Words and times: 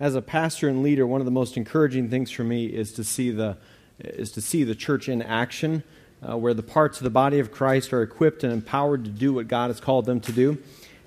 as 0.00 0.14
a 0.14 0.22
pastor 0.22 0.68
and 0.68 0.82
leader, 0.82 1.06
one 1.06 1.20
of 1.20 1.24
the 1.24 1.30
most 1.30 1.56
encouraging 1.56 2.08
things 2.08 2.30
for 2.30 2.44
me 2.44 2.66
is 2.66 2.92
to 2.92 3.04
see 3.04 3.30
the, 3.30 3.56
is 3.98 4.30
to 4.32 4.40
see 4.40 4.64
the 4.64 4.74
church 4.74 5.08
in 5.08 5.22
action, 5.22 5.82
uh, 6.22 6.36
where 6.36 6.54
the 6.54 6.62
parts 6.62 6.98
of 6.98 7.04
the 7.04 7.10
body 7.10 7.38
of 7.38 7.50
Christ 7.50 7.92
are 7.92 8.02
equipped 8.02 8.44
and 8.44 8.52
empowered 8.52 9.04
to 9.04 9.10
do 9.10 9.32
what 9.32 9.48
God 9.48 9.68
has 9.68 9.80
called 9.80 10.06
them 10.06 10.20
to 10.20 10.32
do. 10.32 10.58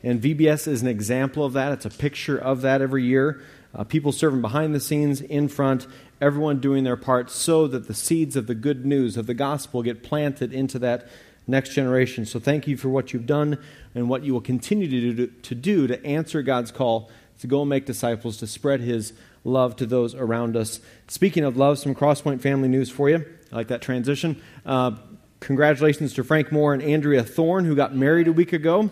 And 0.04 0.22
VBS 0.22 0.68
is 0.68 0.82
an 0.82 0.88
example 0.88 1.46
of 1.46 1.54
that. 1.54 1.72
It's 1.72 1.86
a 1.86 1.90
picture 1.90 2.38
of 2.38 2.62
that 2.62 2.82
every 2.82 3.04
year. 3.04 3.42
Uh, 3.74 3.84
people 3.84 4.12
serving 4.12 4.42
behind 4.42 4.76
the 4.76 4.80
scenes, 4.80 5.22
in 5.22 5.48
front, 5.48 5.88
everyone 6.20 6.60
doing 6.60 6.84
their 6.84 6.98
part 6.98 7.30
so 7.30 7.68
that 7.68 7.88
the 7.88 7.94
seeds 7.94 8.36
of 8.36 8.48
the 8.48 8.56
good 8.56 8.86
news 8.86 9.16
of 9.16 9.26
the 9.26 9.34
gospel 9.34 9.82
get 9.82 10.04
planted 10.04 10.54
into 10.54 10.78
that 10.80 11.08
next 11.48 11.74
generation. 11.74 12.26
So 12.26 12.40
thank 12.40 12.68
you 12.68 12.76
for 12.78 12.90
what 12.90 13.14
you've 13.14 13.26
done 13.26 13.58
and 13.96 14.10
what 14.10 14.24
you 14.24 14.34
will 14.34 14.42
continue 14.42 14.90
to 14.90 15.14
do 15.14 15.28
to, 15.28 15.56
do 15.56 15.88
to 15.88 16.06
answer 16.06 16.42
God's 16.42 16.72
call 16.72 17.10
to 17.42 17.48
go 17.48 17.62
and 17.62 17.70
make 17.70 17.86
disciples, 17.86 18.38
to 18.38 18.48
spread 18.48 18.82
his 18.82 19.14
love 19.44 19.76
to 19.76 19.86
those 19.86 20.16
around 20.16 20.56
us. 20.56 20.80
Speaking 21.08 21.44
of 21.44 21.58
love, 21.58 21.80
some 21.80 21.94
Crosspoint 21.94 22.42
family 22.42 22.70
news 22.70 22.90
for 22.90 23.10
you. 23.10 23.26
I 23.52 23.56
like 23.56 23.68
that 23.68 23.82
transition. 23.82 24.42
Uh, 24.66 24.92
congratulations 25.40 26.14
to 26.14 26.24
Frank 26.24 26.52
Moore 26.52 26.74
and 26.74 26.82
Andrea 26.82 27.24
Thorne, 27.24 27.66
who 27.66 27.76
got 27.76 27.96
married 27.96 28.28
a 28.28 28.32
week 28.32 28.54
ago. 28.54 28.90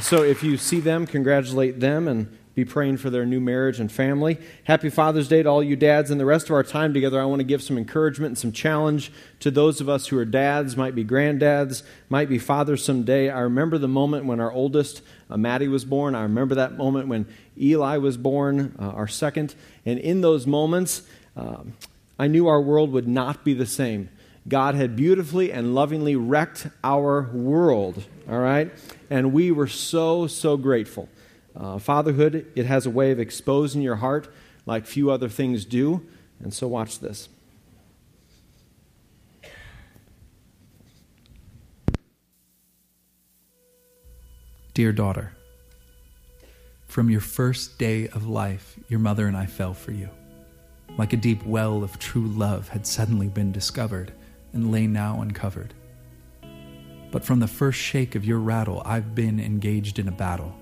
so 0.00 0.22
if 0.22 0.42
you 0.42 0.56
see 0.56 0.80
them, 0.80 1.06
congratulate 1.06 1.80
them 1.80 2.08
and 2.08 2.36
be 2.54 2.64
praying 2.64 2.96
for 2.96 3.10
their 3.10 3.24
new 3.24 3.40
marriage 3.40 3.78
and 3.78 3.90
family. 3.90 4.36
Happy 4.64 4.90
Father's 4.90 5.28
Day 5.28 5.42
to 5.42 5.48
all 5.48 5.62
you 5.62 5.76
dads. 5.76 6.10
And 6.10 6.20
the 6.20 6.24
rest 6.24 6.46
of 6.46 6.52
our 6.52 6.64
time 6.64 6.92
together, 6.92 7.20
I 7.20 7.24
want 7.24 7.40
to 7.40 7.44
give 7.44 7.62
some 7.62 7.78
encouragement 7.78 8.30
and 8.30 8.38
some 8.38 8.52
challenge 8.52 9.12
to 9.38 9.50
those 9.50 9.80
of 9.80 9.88
us 9.88 10.08
who 10.08 10.18
are 10.18 10.24
dads, 10.24 10.76
might 10.76 10.94
be 10.94 11.04
granddads, 11.04 11.84
might 12.08 12.28
be 12.28 12.38
fathers 12.38 12.84
someday. 12.84 13.30
I 13.30 13.40
remember 13.40 13.78
the 13.78 13.88
moment 13.88 14.24
when 14.24 14.40
our 14.40 14.50
oldest, 14.50 15.02
uh, 15.30 15.36
Maddie, 15.36 15.68
was 15.68 15.84
born. 15.84 16.14
I 16.14 16.22
remember 16.22 16.56
that 16.56 16.76
moment 16.76 17.08
when 17.08 17.26
Eli 17.58 17.98
was 17.98 18.16
born, 18.16 18.74
uh, 18.78 18.88
our 18.88 19.08
second. 19.08 19.54
And 19.86 19.98
in 20.00 20.20
those 20.20 20.46
moments, 20.46 21.02
uh, 21.36 21.62
I 22.18 22.26
knew 22.26 22.48
our 22.48 22.60
world 22.60 22.90
would 22.92 23.08
not 23.08 23.44
be 23.44 23.54
the 23.54 23.66
same. 23.66 24.08
God 24.48 24.74
had 24.74 24.96
beautifully 24.96 25.52
and 25.52 25.74
lovingly 25.74 26.16
wrecked 26.16 26.66
our 26.82 27.30
world, 27.32 28.02
all 28.28 28.38
right? 28.38 28.72
And 29.08 29.32
we 29.32 29.52
were 29.52 29.68
so, 29.68 30.26
so 30.26 30.56
grateful. 30.56 31.08
Uh, 31.56 31.78
fatherhood, 31.78 32.46
it 32.54 32.66
has 32.66 32.86
a 32.86 32.90
way 32.90 33.10
of 33.10 33.18
exposing 33.18 33.82
your 33.82 33.96
heart 33.96 34.32
like 34.66 34.86
few 34.86 35.10
other 35.10 35.28
things 35.28 35.64
do. 35.64 36.06
And 36.42 36.54
so, 36.54 36.68
watch 36.68 37.00
this. 37.00 37.28
Dear 44.72 44.92
daughter, 44.92 45.32
from 46.86 47.10
your 47.10 47.20
first 47.20 47.78
day 47.78 48.08
of 48.08 48.26
life, 48.26 48.78
your 48.88 49.00
mother 49.00 49.26
and 49.26 49.36
I 49.36 49.46
fell 49.46 49.74
for 49.74 49.92
you. 49.92 50.08
Like 50.96 51.12
a 51.12 51.16
deep 51.16 51.44
well 51.44 51.82
of 51.82 51.98
true 51.98 52.28
love 52.28 52.68
had 52.68 52.86
suddenly 52.86 53.28
been 53.28 53.52
discovered 53.52 54.12
and 54.52 54.72
lay 54.72 54.86
now 54.86 55.20
uncovered. 55.20 55.74
But 57.10 57.24
from 57.24 57.40
the 57.40 57.48
first 57.48 57.78
shake 57.78 58.14
of 58.14 58.24
your 58.24 58.38
rattle, 58.38 58.82
I've 58.84 59.14
been 59.14 59.40
engaged 59.40 59.98
in 59.98 60.08
a 60.08 60.12
battle 60.12 60.54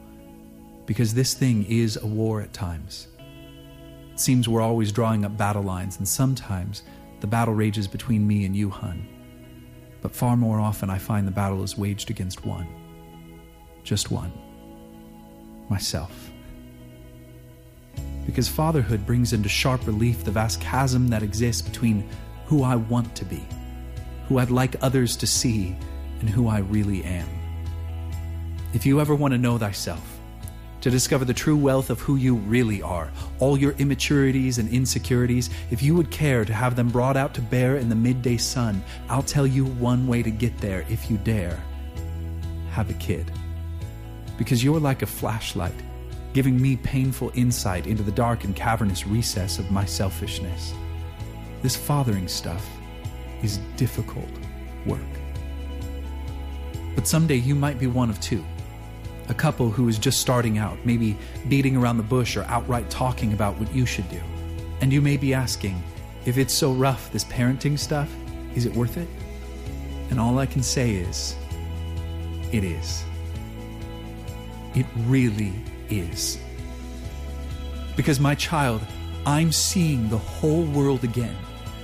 because 0.89 1.13
this 1.13 1.35
thing 1.35 1.67
is 1.67 1.99
a 1.99 2.07
war 2.07 2.41
at 2.41 2.55
times. 2.55 3.09
It 4.11 4.19
seems 4.19 4.49
we're 4.49 4.63
always 4.63 4.91
drawing 4.91 5.23
up 5.27 5.37
battle 5.37 5.63
lines, 5.63 5.99
and 5.99 6.09
sometimes 6.09 6.83
the 7.21 7.27
battle 7.27 7.53
rages 7.53 7.87
between 7.87 8.27
me 8.27 8.47
and 8.47 8.57
you, 8.57 8.71
hun. 8.71 9.07
But 10.01 10.15
far 10.15 10.35
more 10.35 10.59
often, 10.59 10.89
I 10.89 10.97
find 10.97 11.27
the 11.27 11.31
battle 11.31 11.63
is 11.63 11.77
waged 11.77 12.09
against 12.09 12.47
one. 12.47 12.67
Just 13.85 14.11
one. 14.11 14.33
Myself. 15.69 16.31
Because 18.25 18.49
fatherhood 18.49 19.05
brings 19.05 19.35
into 19.35 19.51
sharp 19.51 19.87
relief 19.87 20.25
the 20.25 20.31
vast 20.31 20.59
chasm 20.59 21.09
that 21.09 21.23
exists 21.23 21.61
between 21.61 22.09
who 22.47 22.63
I 22.63 22.77
want 22.77 23.15
to 23.17 23.27
be, 23.27 23.47
who 24.27 24.39
I'd 24.39 24.51
like 24.51 24.75
others 24.81 25.19
to 25.19 25.27
see, 25.27 25.77
and 26.21 26.31
who 26.31 26.49
I 26.49 26.61
really 26.61 27.05
am. 27.05 27.29
If 28.73 28.87
you 28.87 29.03
ever 29.03 29.15
want 29.15 29.33
to 29.33 29.39
know 29.39 29.59
thyself, 29.59 30.18
to 30.81 30.91
discover 30.91 31.25
the 31.25 31.35
true 31.35 31.57
wealth 31.57 31.91
of 31.91 32.01
who 32.01 32.17
you 32.17 32.37
really 32.37 32.83
are, 32.83 33.11
all 33.41 33.59
your 33.59 33.73
immaturities 33.73 34.59
and 34.59 34.69
insecurities, 34.73 35.51
if 35.71 35.83
you 35.83 35.95
would 35.95 36.11
care 36.11 36.45
to 36.45 36.53
have 36.53 36.77
them 36.77 36.89
brought 36.89 37.17
out 37.17 37.35
to 37.35 37.43
bear 37.43 37.77
in 37.77 37.89
the 37.89 37.95
midday 37.95 38.37
sun, 38.37 38.83
I'll 39.09 39.23
tell 39.23 39.47
you 39.47 39.67
one 39.67 40.07
way 40.07 40.23
to 40.23 40.31
get 40.31 40.57
there 40.59 40.85
if 40.89 41.11
you 41.11 41.19
dare. 41.19 41.61
Have 42.71 42.91
a 42.91 42.95
kid. 42.95 43.31
Because 44.37 44.63
you're 44.63 44.79
like 44.79 45.03
a 45.03 45.07
flashlight, 45.07 45.75
giving 46.33 46.61
me 46.61 46.77
painful 46.77 47.33
insight 47.35 47.87
into 47.87 48.05
the 48.05 48.13
dark 48.13 48.45
and 48.45 48.55
cavernous 48.55 49.07
recess 49.07 49.59
of 49.59 49.71
my 49.73 49.85
selfishness. 49.85 50.73
This 51.63 51.75
fathering 51.75 52.29
stuff 52.29 52.65
is 53.43 53.59
difficult 53.77 54.29
work. 54.87 55.01
But 56.95 57.09
someday 57.09 57.37
you 57.37 57.55
might 57.55 57.79
be 57.79 57.89
one 57.89 58.11
of 58.11 58.21
two 58.21 58.45
a 59.29 59.35
couple 59.35 59.71
who 59.71 59.89
is 59.89 59.99
just 59.99 60.21
starting 60.21 60.59
out, 60.59 60.79
maybe 60.85 61.17
beating 61.49 61.77
around 61.77 61.99
the 61.99 62.03
bush 62.03 62.37
or 62.37 62.45
outright 62.45 62.89
talking 62.89 63.33
about 63.33 63.59
what 63.59 63.73
you 63.75 63.85
should 63.85 64.09
do. 64.09 64.21
And 64.81 64.93
you 64.93 65.01
may 65.01 65.17
be 65.17 65.35
asking, 65.35 65.83
if 66.25 66.39
it's 66.39 66.55
so 66.55 66.73
rough, 66.73 67.13
this 67.13 67.25
parenting 67.25 67.79
stuff, 67.79 68.11
is 68.55 68.65
it 68.65 68.75
worth 68.75 68.97
it? 68.97 69.09
And 70.11 70.19
all 70.19 70.39
I 70.39 70.47
can 70.47 70.63
say 70.63 70.95
is, 70.95 71.37
it 72.53 72.65
is. 72.65 73.05
It 74.75 74.87
really 74.97 75.53
is. 75.91 76.39
Because, 77.97 78.21
my 78.21 78.35
child, 78.35 78.81
I'm 79.27 79.53
seeing 79.53 80.09
the 80.09 80.19
whole 80.19 80.65
world 80.65 81.05
again, 81.05 81.37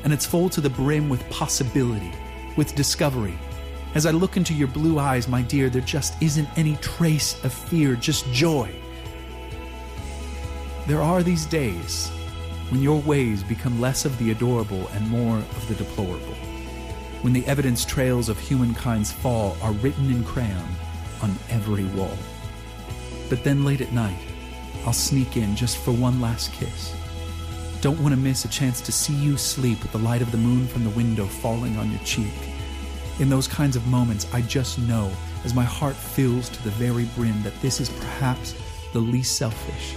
and 0.04 0.12
it's 0.12 0.24
full 0.24 0.48
to 0.50 0.60
the 0.60 0.70
brim 0.70 1.08
with 1.08 1.28
possibility, 1.28 2.12
with 2.56 2.74
discovery, 2.74 3.38
as 3.94 4.06
I 4.06 4.10
look 4.10 4.36
into 4.36 4.54
your 4.54 4.66
blue 4.66 4.98
eyes, 4.98 5.28
my 5.28 5.42
dear, 5.42 5.70
there 5.70 5.80
just 5.80 6.20
isn't 6.20 6.48
any 6.56 6.76
trace 6.76 7.42
of 7.44 7.52
fear, 7.52 7.94
just 7.94 8.26
joy. 8.32 8.74
There 10.88 11.00
are 11.00 11.22
these 11.22 11.46
days 11.46 12.08
when 12.70 12.82
your 12.82 13.00
ways 13.02 13.44
become 13.44 13.80
less 13.80 14.04
of 14.04 14.18
the 14.18 14.32
adorable 14.32 14.88
and 14.88 15.08
more 15.08 15.38
of 15.38 15.68
the 15.68 15.76
deplorable, 15.76 16.34
when 17.22 17.32
the 17.32 17.46
evidence 17.46 17.84
trails 17.84 18.28
of 18.28 18.38
humankind's 18.38 19.12
fall 19.12 19.56
are 19.62 19.72
written 19.72 20.10
in 20.10 20.24
crayon 20.24 20.68
on 21.22 21.32
every 21.48 21.84
wall. 21.84 22.18
But 23.30 23.44
then 23.44 23.64
late 23.64 23.80
at 23.80 23.92
night, 23.92 24.18
I'll 24.84 24.92
sneak 24.92 25.36
in 25.36 25.54
just 25.54 25.78
for 25.78 25.92
one 25.92 26.20
last 26.20 26.52
kiss. 26.52 26.96
Don't 27.80 28.00
want 28.00 28.12
to 28.14 28.20
miss 28.20 28.44
a 28.44 28.48
chance 28.48 28.80
to 28.80 28.92
see 28.92 29.14
you 29.14 29.36
sleep 29.36 29.80
with 29.82 29.92
the 29.92 29.98
light 29.98 30.20
of 30.20 30.32
the 30.32 30.38
moon 30.38 30.66
from 30.66 30.82
the 30.82 30.90
window 30.90 31.26
falling 31.26 31.76
on 31.76 31.90
your 31.90 32.00
cheek 32.00 32.53
in 33.20 33.28
those 33.28 33.46
kinds 33.46 33.76
of 33.76 33.86
moments, 33.86 34.26
I 34.32 34.42
just 34.42 34.78
know, 34.78 35.10
as 35.44 35.54
my 35.54 35.62
heart 35.62 35.94
fills 35.94 36.48
to 36.48 36.62
the 36.64 36.70
very 36.70 37.04
brim, 37.16 37.42
that 37.42 37.60
this 37.60 37.80
is 37.80 37.88
perhaps 37.88 38.54
the 38.92 38.98
least 38.98 39.36
selfish, 39.36 39.94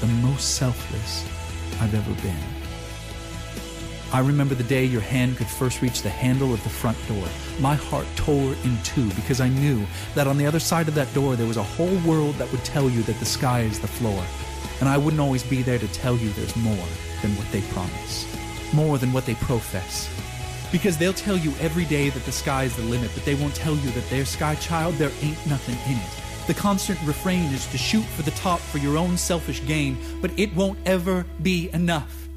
the 0.00 0.06
most 0.06 0.56
selfless 0.56 1.24
I've 1.80 1.94
ever 1.94 2.14
been. 2.22 2.36
I 4.10 4.20
remember 4.20 4.54
the 4.54 4.64
day 4.64 4.84
your 4.84 5.02
hand 5.02 5.36
could 5.36 5.46
first 5.46 5.82
reach 5.82 6.02
the 6.02 6.08
handle 6.08 6.54
of 6.54 6.62
the 6.64 6.70
front 6.70 6.96
door. 7.06 7.26
My 7.60 7.74
heart 7.74 8.06
tore 8.16 8.54
in 8.64 8.78
two 8.82 9.08
because 9.10 9.40
I 9.40 9.50
knew 9.50 9.86
that 10.14 10.26
on 10.26 10.38
the 10.38 10.46
other 10.46 10.58
side 10.58 10.88
of 10.88 10.94
that 10.94 11.12
door 11.12 11.36
there 11.36 11.46
was 11.46 11.58
a 11.58 11.62
whole 11.62 11.98
world 12.06 12.36
that 12.36 12.50
would 12.50 12.64
tell 12.64 12.88
you 12.88 13.02
that 13.02 13.18
the 13.18 13.26
sky 13.26 13.60
is 13.60 13.78
the 13.78 13.86
floor. 13.86 14.24
And 14.80 14.88
I 14.88 14.96
wouldn't 14.96 15.20
always 15.20 15.42
be 15.42 15.62
there 15.62 15.78
to 15.78 15.88
tell 15.88 16.16
you 16.16 16.30
there's 16.30 16.56
more 16.56 16.86
than 17.20 17.36
what 17.36 17.52
they 17.52 17.60
promise, 17.72 18.26
more 18.72 18.96
than 18.96 19.12
what 19.12 19.26
they 19.26 19.34
profess. 19.34 20.08
Because 20.70 20.98
they'll 20.98 21.12
tell 21.14 21.36
you 21.36 21.52
every 21.60 21.84
day 21.86 22.10
that 22.10 22.24
the 22.24 22.32
sky 22.32 22.64
is 22.64 22.76
the 22.76 22.82
limit, 22.82 23.10
but 23.14 23.24
they 23.24 23.34
won't 23.34 23.54
tell 23.54 23.74
you 23.76 23.90
that 23.92 24.08
their 24.10 24.24
sky 24.24 24.54
child, 24.56 24.94
there 24.96 25.10
ain't 25.22 25.46
nothing 25.46 25.76
in 25.90 25.98
it. 25.98 26.46
The 26.46 26.54
constant 26.54 26.98
refrain 27.04 27.52
is 27.52 27.66
to 27.68 27.78
shoot 27.78 28.04
for 28.04 28.22
the 28.22 28.30
top 28.32 28.60
for 28.60 28.78
your 28.78 28.96
own 28.96 29.16
selfish 29.16 29.64
gain, 29.66 29.96
but 30.20 30.30
it 30.38 30.54
won't 30.54 30.78
ever 30.86 31.26
be 31.42 31.70
enough. 31.72 32.28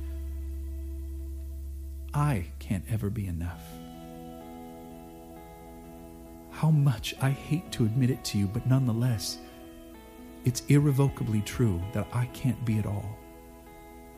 I 2.14 2.46
can't 2.60 2.84
ever 2.90 3.10
be 3.10 3.28
enough. 3.28 3.64
How 6.52 6.70
much 6.70 7.16
I 7.22 7.30
hate 7.30 7.72
to 7.74 7.86
admit 7.86 8.10
it 8.10 8.24
to 8.26 8.38
you, 8.38 8.48
but 8.48 8.68
nonetheless, 8.68 9.40
it's 10.44 10.64
irrevocably 10.68 11.42
true 11.42 11.82
that 11.94 12.08
I 12.14 12.26
can't 12.28 12.64
be 12.66 12.80
at 12.80 12.86
all. 12.86 13.18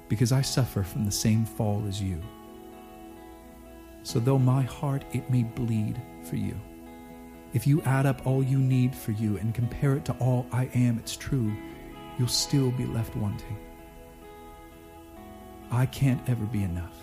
Because 0.09 0.31
I 0.31 0.41
suffer 0.41 0.83
from 0.83 1.05
the 1.05 1.11
same 1.11 1.45
fall 1.45 1.83
as 1.87 2.01
you. 2.01 2.21
So, 4.03 4.19
though 4.19 4.37
my 4.37 4.61
heart 4.61 5.05
it 5.13 5.29
may 5.29 5.43
bleed 5.43 6.01
for 6.23 6.35
you, 6.35 6.59
if 7.53 7.65
you 7.65 7.81
add 7.83 8.05
up 8.05 8.25
all 8.25 8.43
you 8.43 8.57
need 8.57 8.93
for 8.95 9.11
you 9.11 9.37
and 9.37 9.55
compare 9.55 9.95
it 9.95 10.05
to 10.05 10.13
all 10.13 10.45
I 10.51 10.69
am, 10.73 10.97
it's 10.99 11.15
true, 11.15 11.53
you'll 12.17 12.27
still 12.27 12.71
be 12.71 12.85
left 12.85 13.15
wanting. 13.15 13.57
I 15.71 15.85
can't 15.85 16.27
ever 16.29 16.45
be 16.45 16.63
enough. 16.63 16.97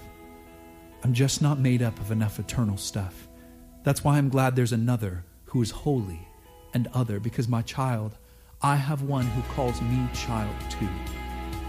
I'm 1.02 1.14
just 1.14 1.40
not 1.40 1.58
made 1.58 1.82
up 1.82 1.98
of 1.98 2.10
enough 2.10 2.38
eternal 2.38 2.76
stuff. 2.76 3.28
That's 3.82 4.04
why 4.04 4.18
I'm 4.18 4.28
glad 4.28 4.54
there's 4.54 4.72
another 4.72 5.24
who 5.46 5.62
is 5.62 5.70
holy 5.70 6.20
and 6.74 6.86
other 6.92 7.18
because, 7.18 7.48
my 7.48 7.62
child, 7.62 8.18
I 8.60 8.76
have 8.76 9.02
one 9.02 9.24
who 9.24 9.42
calls 9.54 9.80
me 9.80 10.06
child 10.12 10.54
too. 10.68 10.88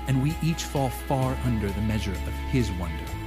And 0.08 0.22
we 0.22 0.36
each 0.44 0.64
fall 0.64 0.90
far 0.90 1.38
under 1.46 1.70
the 1.70 1.82
measure 1.82 2.12
of 2.12 2.34
his 2.52 2.70
wonder. 2.74 3.21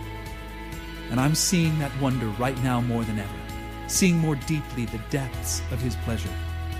And 1.11 1.21
I'm 1.21 1.35
seeing 1.35 1.79
that 1.79 1.93
wonder 2.01 2.27
right 2.39 2.61
now 2.63 2.81
more 2.81 3.05
than 3.05 3.19
ever, 3.19 3.39
seeing 3.87 4.19
more 4.19 4.37
deeply 4.37 4.87
the 4.87 5.01
depths 5.11 5.61
of 5.71 5.81
his 5.81 5.97
pleasure, 5.97 6.35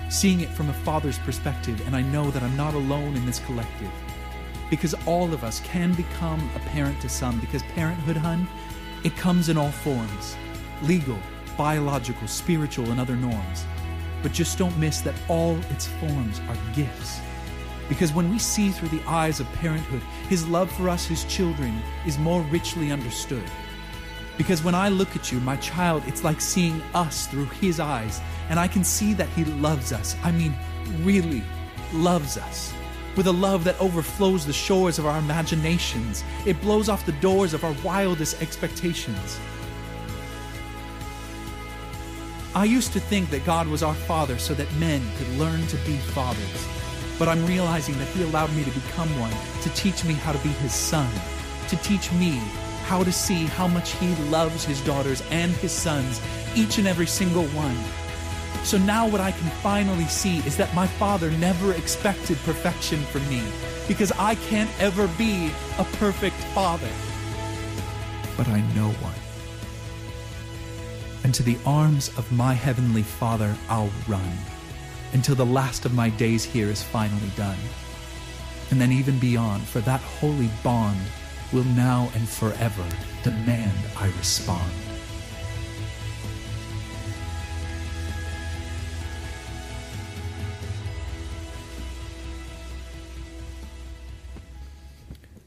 seeing 0.09 0.41
it 0.41 0.49
from 0.49 0.69
a 0.69 0.73
father's 0.73 1.19
perspective, 1.19 1.81
and 1.85 1.95
I 1.95 2.01
know 2.01 2.31
that 2.31 2.43
I'm 2.43 2.57
not 2.57 2.73
alone 2.73 3.15
in 3.15 3.25
this 3.25 3.39
collective. 3.39 3.91
Because 4.69 4.95
all 5.05 5.31
of 5.33 5.43
us 5.43 5.59
can 5.61 5.93
become 5.93 6.49
a 6.55 6.59
parent 6.69 6.99
to 7.01 7.09
some, 7.09 7.39
because 7.39 7.61
parenthood, 7.75 8.17
hun, 8.17 8.47
it 9.03 9.15
comes 9.15 9.49
in 9.49 9.57
all 9.57 9.71
forms 9.71 10.35
legal, 10.81 11.17
biological, 11.57 12.27
spiritual, 12.27 12.91
and 12.91 12.99
other 12.99 13.15
norms. 13.15 13.65
But 14.21 14.33
just 14.33 14.57
don't 14.57 14.77
miss 14.77 15.01
that 15.01 15.15
all 15.27 15.55
its 15.69 15.87
forms 15.87 16.41
are 16.49 16.57
gifts. 16.73 17.19
Because 17.87 18.13
when 18.13 18.31
we 18.31 18.39
see 18.39 18.71
through 18.71 18.89
the 18.89 19.03
eyes 19.07 19.39
of 19.39 19.51
parenthood, 19.53 20.01
His 20.27 20.47
love 20.47 20.71
for 20.71 20.89
us, 20.89 21.05
His 21.05 21.23
children, 21.25 21.79
is 22.05 22.17
more 22.17 22.41
richly 22.43 22.91
understood. 22.91 23.49
Because 24.37 24.63
when 24.63 24.75
I 24.75 24.89
look 24.89 25.15
at 25.15 25.31
you, 25.31 25.39
my 25.39 25.55
child, 25.57 26.03
it's 26.07 26.23
like 26.23 26.41
seeing 26.41 26.81
us 26.93 27.27
through 27.27 27.45
His 27.45 27.79
eyes, 27.79 28.19
and 28.49 28.59
I 28.59 28.67
can 28.67 28.83
see 28.83 29.13
that 29.13 29.29
He 29.29 29.45
loves 29.45 29.93
us. 29.93 30.15
I 30.23 30.31
mean, 30.31 30.53
really 31.01 31.43
loves 31.93 32.37
us. 32.37 32.73
With 33.15 33.27
a 33.27 33.31
love 33.31 33.63
that 33.63 33.79
overflows 33.79 34.45
the 34.45 34.51
shores 34.51 34.99
of 34.99 35.05
our 35.05 35.17
imaginations, 35.19 36.23
it 36.45 36.59
blows 36.61 36.89
off 36.89 37.05
the 37.05 37.13
doors 37.13 37.53
of 37.53 37.63
our 37.63 37.73
wildest 37.83 38.41
expectations. 38.41 39.39
I 42.53 42.65
used 42.65 42.91
to 42.93 42.99
think 42.99 43.29
that 43.29 43.45
God 43.45 43.67
was 43.67 43.83
our 43.83 43.93
Father 43.93 44.37
so 44.37 44.53
that 44.53 44.71
men 44.73 45.01
could 45.17 45.29
learn 45.37 45.65
to 45.67 45.77
be 45.77 45.95
fathers. 45.97 46.67
But 47.17 47.29
I'm 47.29 47.45
realizing 47.45 47.97
that 47.99 48.07
He 48.09 48.23
allowed 48.23 48.53
me 48.53 48.65
to 48.65 48.71
become 48.71 49.17
one 49.17 49.33
to 49.61 49.69
teach 49.69 50.03
me 50.03 50.13
how 50.13 50.33
to 50.33 50.39
be 50.39 50.49
His 50.49 50.73
son, 50.73 51.09
to 51.69 51.77
teach 51.77 52.11
me 52.13 52.41
how 52.85 53.03
to 53.03 53.11
see 53.11 53.45
how 53.45 53.67
much 53.67 53.91
He 53.93 54.15
loves 54.29 54.65
His 54.65 54.81
daughters 54.81 55.21
and 55.31 55.51
His 55.53 55.71
sons, 55.71 56.21
each 56.55 56.77
and 56.77 56.87
every 56.87 57.07
single 57.07 57.45
one. 57.47 57.77
So 58.63 58.77
now 58.77 59.07
what 59.07 59.21
I 59.21 59.31
can 59.31 59.49
finally 59.61 60.05
see 60.05 60.37
is 60.39 60.57
that 60.57 60.73
my 60.73 60.87
Father 60.87 61.29
never 61.31 61.73
expected 61.73 62.37
perfection 62.45 62.99
from 63.03 63.27
me 63.29 63.43
because 63.87 64.11
I 64.13 64.35
can't 64.35 64.71
ever 64.79 65.07
be 65.17 65.51
a 65.77 65.83
perfect 65.99 66.37
Father. 66.55 66.89
But 68.37 68.47
I 68.47 68.61
know 68.73 68.89
one 68.89 69.15
and 71.25 71.33
to 71.33 71.41
the 71.41 71.57
arms 71.65 72.09
of 72.19 72.31
my 72.31 72.53
heavenly 72.53 73.01
Father 73.01 73.55
I'll 73.67 73.89
run 74.07 74.37
until 75.13 75.33
the 75.33 75.43
last 75.43 75.83
of 75.83 75.91
my 75.91 76.09
days 76.09 76.43
here 76.43 76.69
is 76.69 76.83
finally 76.83 77.31
done. 77.35 77.57
And 78.69 78.79
then 78.79 78.91
even 78.91 79.17
beyond, 79.17 79.63
for 79.63 79.79
that 79.81 80.01
holy 80.01 80.51
bond 80.63 80.99
will 81.51 81.63
now 81.63 82.09
and 82.15 82.27
forever 82.27 82.85
demand 83.23 83.71
I 83.97 84.07
respond. 84.17 84.71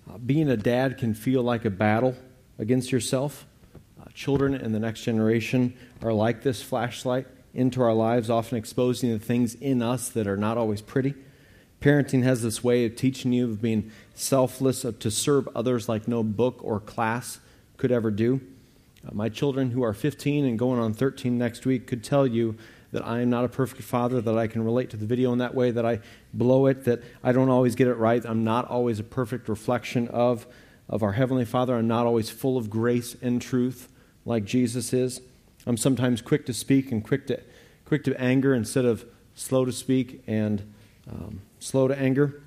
Uh, 0.08 0.18
being 0.18 0.48
a 0.48 0.56
dad 0.56 0.98
can 0.98 1.14
feel 1.14 1.42
like 1.42 1.64
a 1.64 1.70
battle 1.70 2.14
against 2.58 2.92
yourself 2.92 3.46
children 4.18 4.52
and 4.52 4.74
the 4.74 4.80
next 4.80 5.02
generation 5.02 5.72
are 6.02 6.12
like 6.12 6.42
this 6.42 6.60
flashlight 6.60 7.24
into 7.54 7.80
our 7.80 7.94
lives, 7.94 8.28
often 8.28 8.58
exposing 8.58 9.12
the 9.12 9.18
things 9.18 9.54
in 9.54 9.80
us 9.80 10.08
that 10.08 10.26
are 10.26 10.36
not 10.36 10.58
always 10.58 10.82
pretty. 10.82 11.14
Parenting 11.80 12.24
has 12.24 12.42
this 12.42 12.64
way 12.64 12.84
of 12.84 12.96
teaching 12.96 13.32
you 13.32 13.44
of 13.44 13.62
being 13.62 13.90
selfless, 14.14 14.82
to 14.82 15.10
serve 15.10 15.48
others 15.54 15.88
like 15.88 16.08
no 16.08 16.22
book 16.22 16.58
or 16.62 16.80
class 16.80 17.38
could 17.76 17.92
ever 17.92 18.10
do. 18.10 18.40
Uh, 19.06 19.10
my 19.12 19.28
children, 19.28 19.70
who 19.70 19.82
are 19.82 19.92
15 19.92 20.44
and 20.44 20.58
going 20.58 20.80
on 20.80 20.92
13 20.92 21.38
next 21.38 21.64
week, 21.64 21.86
could 21.86 22.02
tell 22.02 22.26
you 22.26 22.56
that 22.90 23.06
I 23.06 23.20
am 23.20 23.30
not 23.30 23.44
a 23.44 23.48
perfect 23.48 23.82
father, 23.82 24.20
that 24.20 24.36
I 24.36 24.46
can 24.46 24.64
relate 24.64 24.90
to 24.90 24.96
the 24.96 25.06
video 25.06 25.32
in 25.32 25.38
that 25.38 25.54
way, 25.54 25.70
that 25.70 25.86
I 25.86 26.00
blow 26.32 26.66
it, 26.66 26.84
that 26.84 27.02
I 27.22 27.32
don't 27.32 27.50
always 27.50 27.74
get 27.74 27.86
it 27.86 27.94
right. 27.94 28.24
I'm 28.24 28.44
not 28.44 28.68
always 28.68 28.98
a 28.98 29.04
perfect 29.04 29.48
reflection 29.48 30.08
of, 30.08 30.46
of 30.88 31.02
our 31.02 31.12
Heavenly 31.12 31.44
Father. 31.44 31.76
I'm 31.76 31.86
not 31.86 32.06
always 32.06 32.30
full 32.30 32.56
of 32.56 32.70
grace 32.70 33.14
and 33.20 33.40
truth 33.40 33.88
like 34.24 34.44
Jesus 34.44 34.92
is. 34.92 35.20
I'm 35.66 35.76
sometimes 35.76 36.22
quick 36.22 36.46
to 36.46 36.54
speak 36.54 36.90
and 36.90 37.04
quick 37.04 37.26
to, 37.26 37.40
quick 37.84 38.04
to 38.04 38.18
anger 38.20 38.54
instead 38.54 38.86
of 38.86 39.04
slow 39.34 39.64
to 39.64 39.72
speak 39.72 40.22
and 40.26 40.74
um, 41.10 41.42
slow 41.58 41.88
to 41.88 41.98
anger. 41.98 42.42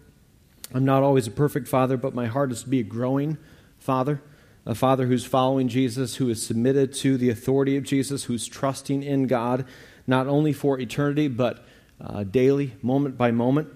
I'm 0.73 0.85
not 0.85 1.03
always 1.03 1.27
a 1.27 1.31
perfect 1.31 1.67
father, 1.67 1.97
but 1.97 2.15
my 2.15 2.27
heart 2.27 2.51
is 2.51 2.63
to 2.63 2.69
be 2.69 2.79
a 2.79 2.83
growing 2.83 3.37
father, 3.77 4.21
a 4.65 4.75
father 4.75 5.07
who's 5.07 5.25
following 5.25 5.67
Jesus, 5.67 6.15
who 6.15 6.29
is 6.29 6.45
submitted 6.45 6.93
to 6.95 7.17
the 7.17 7.29
authority 7.29 7.75
of 7.75 7.83
Jesus, 7.83 8.25
who's 8.25 8.47
trusting 8.47 9.03
in 9.03 9.27
God, 9.27 9.65
not 10.07 10.27
only 10.27 10.53
for 10.53 10.79
eternity, 10.79 11.27
but 11.27 11.65
uh, 11.99 12.23
daily, 12.23 12.73
moment 12.81 13.17
by 13.17 13.31
moment. 13.31 13.69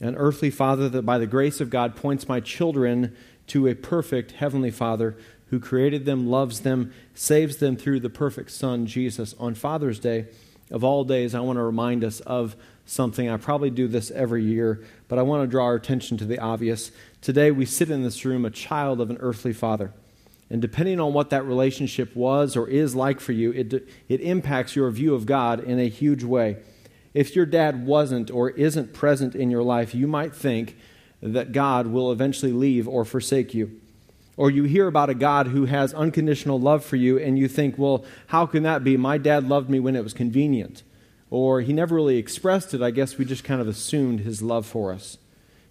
An 0.00 0.16
earthly 0.16 0.50
father 0.50 0.88
that, 0.88 1.02
by 1.02 1.18
the 1.18 1.26
grace 1.26 1.60
of 1.60 1.70
God, 1.70 1.94
points 1.94 2.28
my 2.28 2.40
children 2.40 3.16
to 3.48 3.68
a 3.68 3.74
perfect 3.74 4.32
heavenly 4.32 4.70
father 4.70 5.16
who 5.46 5.60
created 5.60 6.06
them, 6.06 6.26
loves 6.26 6.60
them, 6.60 6.92
saves 7.14 7.58
them 7.58 7.76
through 7.76 8.00
the 8.00 8.10
perfect 8.10 8.50
Son, 8.50 8.86
Jesus. 8.86 9.34
On 9.38 9.54
Father's 9.54 9.98
Day, 9.98 10.26
of 10.72 10.82
all 10.82 11.04
days, 11.04 11.34
I 11.34 11.40
want 11.40 11.58
to 11.58 11.62
remind 11.62 12.02
us 12.02 12.20
of 12.20 12.56
something. 12.86 13.28
I 13.28 13.36
probably 13.36 13.70
do 13.70 13.86
this 13.86 14.10
every 14.10 14.42
year, 14.42 14.82
but 15.06 15.18
I 15.18 15.22
want 15.22 15.44
to 15.44 15.46
draw 15.46 15.66
our 15.66 15.74
attention 15.74 16.16
to 16.18 16.24
the 16.24 16.38
obvious. 16.38 16.90
Today, 17.20 17.50
we 17.50 17.66
sit 17.66 17.90
in 17.90 18.02
this 18.02 18.24
room 18.24 18.44
a 18.44 18.50
child 18.50 19.00
of 19.00 19.10
an 19.10 19.18
earthly 19.20 19.52
father. 19.52 19.92
And 20.50 20.60
depending 20.60 20.98
on 20.98 21.12
what 21.12 21.30
that 21.30 21.44
relationship 21.44 22.16
was 22.16 22.56
or 22.56 22.68
is 22.68 22.94
like 22.94 23.20
for 23.20 23.32
you, 23.32 23.52
it, 23.52 23.88
it 24.08 24.20
impacts 24.20 24.74
your 24.74 24.90
view 24.90 25.14
of 25.14 25.26
God 25.26 25.60
in 25.60 25.78
a 25.78 25.88
huge 25.88 26.24
way. 26.24 26.56
If 27.14 27.36
your 27.36 27.46
dad 27.46 27.86
wasn't 27.86 28.30
or 28.30 28.50
isn't 28.50 28.94
present 28.94 29.34
in 29.34 29.50
your 29.50 29.62
life, 29.62 29.94
you 29.94 30.06
might 30.06 30.34
think 30.34 30.76
that 31.22 31.52
God 31.52 31.86
will 31.86 32.10
eventually 32.10 32.52
leave 32.52 32.88
or 32.88 33.04
forsake 33.04 33.54
you. 33.54 33.80
Or 34.36 34.50
you 34.50 34.64
hear 34.64 34.86
about 34.86 35.10
a 35.10 35.14
God 35.14 35.48
who 35.48 35.66
has 35.66 35.92
unconditional 35.92 36.58
love 36.58 36.84
for 36.84 36.96
you, 36.96 37.18
and 37.18 37.38
you 37.38 37.48
think, 37.48 37.76
well, 37.76 38.04
how 38.28 38.46
can 38.46 38.62
that 38.62 38.82
be? 38.82 38.96
My 38.96 39.18
dad 39.18 39.48
loved 39.48 39.68
me 39.68 39.78
when 39.78 39.94
it 39.94 40.02
was 40.04 40.14
convenient. 40.14 40.82
Or 41.30 41.60
he 41.60 41.72
never 41.72 41.94
really 41.94 42.16
expressed 42.18 42.74
it. 42.74 42.82
I 42.82 42.90
guess 42.90 43.18
we 43.18 43.24
just 43.24 43.44
kind 43.44 43.60
of 43.60 43.68
assumed 43.68 44.20
his 44.20 44.42
love 44.42 44.66
for 44.66 44.92
us. 44.92 45.18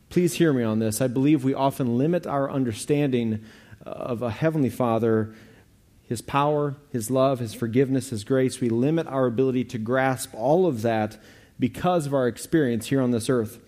Please 0.10 0.34
hear 0.34 0.52
me 0.52 0.64
on 0.64 0.80
this. 0.80 1.02
I 1.02 1.08
believe 1.08 1.44
we 1.44 1.54
often 1.54 1.98
limit 1.98 2.28
our 2.28 2.52
understanding 2.52 3.44
of 3.84 4.22
a 4.22 4.30
Heavenly 4.30 4.70
Father, 4.70 5.34
His 6.04 6.22
power, 6.22 6.76
His 6.92 7.10
love, 7.10 7.40
His 7.40 7.54
forgiveness, 7.54 8.10
His 8.10 8.24
grace. 8.24 8.60
We 8.60 8.70
limit 8.70 9.08
our 9.08 9.26
ability 9.26 9.64
to 9.66 9.78
grasp 9.78 10.34
all 10.36 10.68
of 10.68 10.82
that 10.82 11.18
because 11.60 12.06
of 12.06 12.14
our 12.14 12.28
experience 12.28 12.88
here 12.88 13.02
on 13.02 13.12
this 13.12 13.30
earth. 13.30 13.60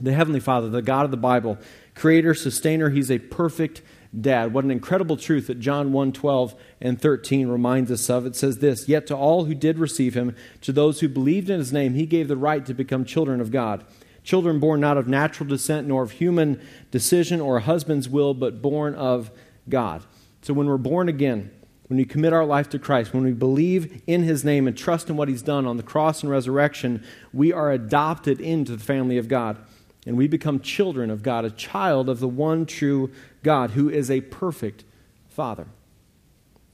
The 0.00 0.12
Heavenly 0.12 0.40
Father, 0.40 0.68
the 0.68 0.82
God 0.82 1.04
of 1.04 1.12
the 1.12 1.16
Bible, 1.16 1.56
creator, 1.94 2.34
sustainer, 2.34 2.90
He's 2.90 3.10
a 3.10 3.18
perfect 3.18 3.80
dad. 4.20 4.52
What 4.52 4.64
an 4.64 4.70
incredible 4.70 5.16
truth 5.16 5.46
that 5.48 5.60
John 5.60 5.92
1 5.92 6.12
12 6.12 6.54
and 6.80 7.00
13 7.00 7.48
reminds 7.48 7.90
us 7.90 8.08
of. 8.08 8.26
It 8.26 8.36
says 8.36 8.58
this 8.58 8.88
Yet 8.88 9.06
to 9.08 9.16
all 9.16 9.44
who 9.44 9.54
did 9.54 9.78
receive 9.78 10.14
him, 10.14 10.34
to 10.62 10.72
those 10.72 11.00
who 11.00 11.08
believed 11.08 11.50
in 11.50 11.58
his 11.58 11.72
name, 11.72 11.94
he 11.94 12.06
gave 12.06 12.28
the 12.28 12.36
right 12.36 12.64
to 12.66 12.74
become 12.74 13.04
children 13.04 13.40
of 13.40 13.50
God. 13.50 13.84
Children 14.22 14.58
born 14.58 14.80
not 14.80 14.96
of 14.96 15.06
natural 15.06 15.48
descent, 15.48 15.86
nor 15.86 16.02
of 16.02 16.12
human 16.12 16.60
decision 16.90 17.40
or 17.40 17.58
a 17.58 17.62
husband's 17.62 18.08
will, 18.08 18.32
but 18.32 18.62
born 18.62 18.94
of 18.94 19.30
God. 19.68 20.02
So 20.40 20.54
when 20.54 20.66
we're 20.66 20.78
born 20.78 21.08
again, 21.08 21.50
when 21.88 21.98
we 21.98 22.06
commit 22.06 22.32
our 22.32 22.46
life 22.46 22.70
to 22.70 22.78
Christ, 22.78 23.12
when 23.12 23.24
we 23.24 23.32
believe 23.32 24.02
in 24.06 24.22
his 24.22 24.42
name 24.42 24.66
and 24.66 24.76
trust 24.76 25.10
in 25.10 25.16
what 25.18 25.28
he's 25.28 25.42
done 25.42 25.66
on 25.66 25.76
the 25.76 25.82
cross 25.82 26.22
and 26.22 26.30
resurrection, 26.30 27.04
we 27.34 27.52
are 27.52 27.70
adopted 27.70 28.40
into 28.40 28.74
the 28.74 28.82
family 28.82 29.18
of 29.18 29.28
God 29.28 29.58
and 30.06 30.16
we 30.16 30.28
become 30.28 30.60
children 30.60 31.10
of 31.10 31.22
God, 31.22 31.44
a 31.44 31.50
child 31.50 32.08
of 32.08 32.20
the 32.20 32.28
one 32.28 32.66
true 32.66 33.10
God 33.44 33.72
who 33.72 33.88
is 33.88 34.10
a 34.10 34.22
perfect 34.22 34.82
Father. 35.28 35.66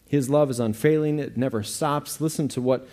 His 0.08 0.30
love 0.30 0.50
is 0.50 0.58
unfailing, 0.58 1.18
it 1.18 1.36
never 1.36 1.62
stops. 1.62 2.20
Listen 2.20 2.48
to 2.48 2.60
what 2.60 2.88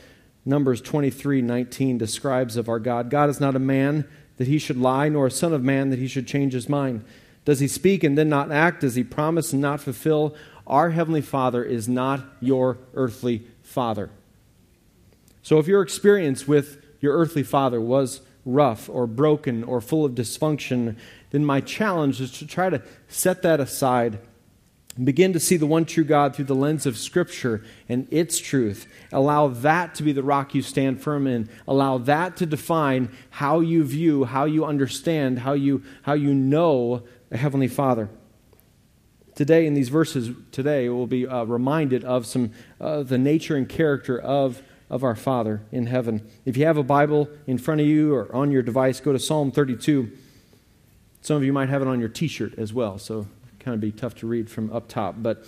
Numbers 0.46 0.82
23 0.82 1.42
19 1.42 1.98
describes 1.98 2.58
of 2.58 2.70
our 2.70 2.80
God. 2.80 3.10
God 3.10 3.30
is 3.30 3.40
not 3.40 3.56
a 3.56 3.60
man 3.60 4.08
that 4.38 4.48
he 4.48 4.60
should 4.60 4.78
lie, 4.78 5.10
nor 5.10 5.28
a 5.28 5.32
son 5.32 5.54
of 5.54 5.64
man 5.64 5.90
that 5.90 6.00
he 6.00 6.08
should 6.08 6.28
change 6.28 6.54
his 6.54 6.70
mind. 6.70 7.04
Does 7.44 7.60
he 7.60 7.68
speak 7.68 8.04
and 8.04 8.18
then 8.18 8.30
not 8.30 8.52
act? 8.52 8.82
Does 8.82 8.96
he 8.96 9.04
promise 9.04 9.54
and 9.54 9.62
not 9.62 9.82
fulfill? 9.82 10.36
Our 10.68 10.92
Heavenly 10.92 11.22
Father 11.22 11.64
is 11.64 11.88
not 11.88 12.24
your 12.42 12.78
earthly 12.94 13.48
father. 13.62 14.10
So 15.42 15.58
if 15.60 15.68
your 15.68 15.82
experience 15.82 16.48
with 16.48 16.84
your 17.00 17.18
earthly 17.18 17.44
father 17.44 17.80
was 17.80 18.22
rough 18.46 18.90
or 18.90 19.08
broken 19.08 19.64
or 19.64 19.82
full 19.82 20.06
of 20.06 20.14
dysfunction, 20.14 20.98
then 21.32 21.46
my 21.46 21.62
challenge 21.62 22.22
is 22.22 22.32
to 22.40 22.48
try 22.48 22.70
to 22.70 22.82
set 23.08 23.42
that 23.42 23.60
aside 23.60 24.20
and 24.98 25.06
Begin 25.06 25.34
to 25.34 25.40
see 25.40 25.58
the 25.58 25.68
one 25.68 25.86
true 25.86 26.04
God 26.04 26.36
through 26.36 26.46
the 26.46 26.56
lens 26.56 26.88
of 26.88 26.98
Scripture 26.98 27.64
and 27.88 28.08
its 28.10 28.40
truth. 28.40 28.88
Allow 29.12 29.50
that 29.50 29.94
to 29.96 30.04
be 30.04 30.12
the 30.12 30.24
rock 30.24 30.56
you 30.56 30.64
stand 30.64 31.02
firm 31.02 31.28
in. 31.28 31.50
Allow 31.68 32.00
that 32.00 32.36
to 32.38 32.48
define 32.48 33.16
how 33.30 33.60
you 33.60 33.84
view, 33.84 34.26
how 34.26 34.46
you 34.46 34.66
understand, 34.66 35.40
how 35.40 35.54
you, 35.54 35.84
how 36.02 36.14
you 36.14 36.34
know 36.34 37.04
a 37.30 37.38
Heavenly 37.38 37.68
Father. 37.68 38.10
Today, 39.36 39.68
in 39.68 39.76
these 39.76 39.90
verses, 39.90 40.32
today, 40.52 40.90
we'll 40.90 41.06
be 41.06 41.28
uh, 41.28 41.44
reminded 41.44 42.04
of 42.04 42.26
some 42.26 42.52
uh, 42.82 43.04
the 43.04 43.20
nature 43.20 43.56
and 43.56 43.70
character 43.70 44.18
of, 44.18 44.64
of 44.90 45.04
our 45.04 45.16
Father 45.16 45.62
in 45.72 45.86
heaven. 45.86 46.28
If 46.44 46.58
you 46.58 46.66
have 46.66 46.78
a 46.78 46.84
Bible 46.84 47.30
in 47.46 47.60
front 47.60 47.82
of 47.82 47.86
you 47.86 48.16
or 48.16 48.36
on 48.36 48.50
your 48.50 48.64
device, 48.64 49.00
go 49.00 49.14
to 49.14 49.20
Psalm 49.20 49.52
32. 49.52 50.12
Some 51.28 51.36
of 51.36 51.44
you 51.44 51.52
might 51.52 51.68
have 51.68 51.82
it 51.82 51.90
on 51.90 52.00
your 52.00 52.08
t 52.08 52.30
shirt 52.30 52.58
as 52.58 52.72
well, 52.72 52.98
so 52.98 53.28
kind 53.60 53.76
of 53.76 53.82
be 53.82 53.92
tough 53.92 54.16
to 54.16 54.28
read 54.28 54.50
from 54.50 54.72
up 54.72 54.88
top. 54.88 55.16
But 55.18 55.44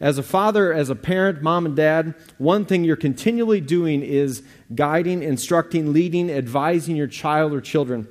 as 0.00 0.16
a 0.16 0.22
father, 0.22 0.72
as 0.72 0.90
a 0.90 0.94
parent, 0.94 1.42
mom 1.42 1.66
and 1.66 1.74
dad, 1.74 2.14
one 2.38 2.64
thing 2.64 2.84
you're 2.84 2.94
continually 2.94 3.60
doing 3.60 4.02
is 4.02 4.44
guiding, 4.76 5.24
instructing, 5.24 5.92
leading, 5.92 6.30
advising 6.30 6.94
your 6.94 7.08
child 7.08 7.52
or 7.52 7.60
children. 7.60 8.06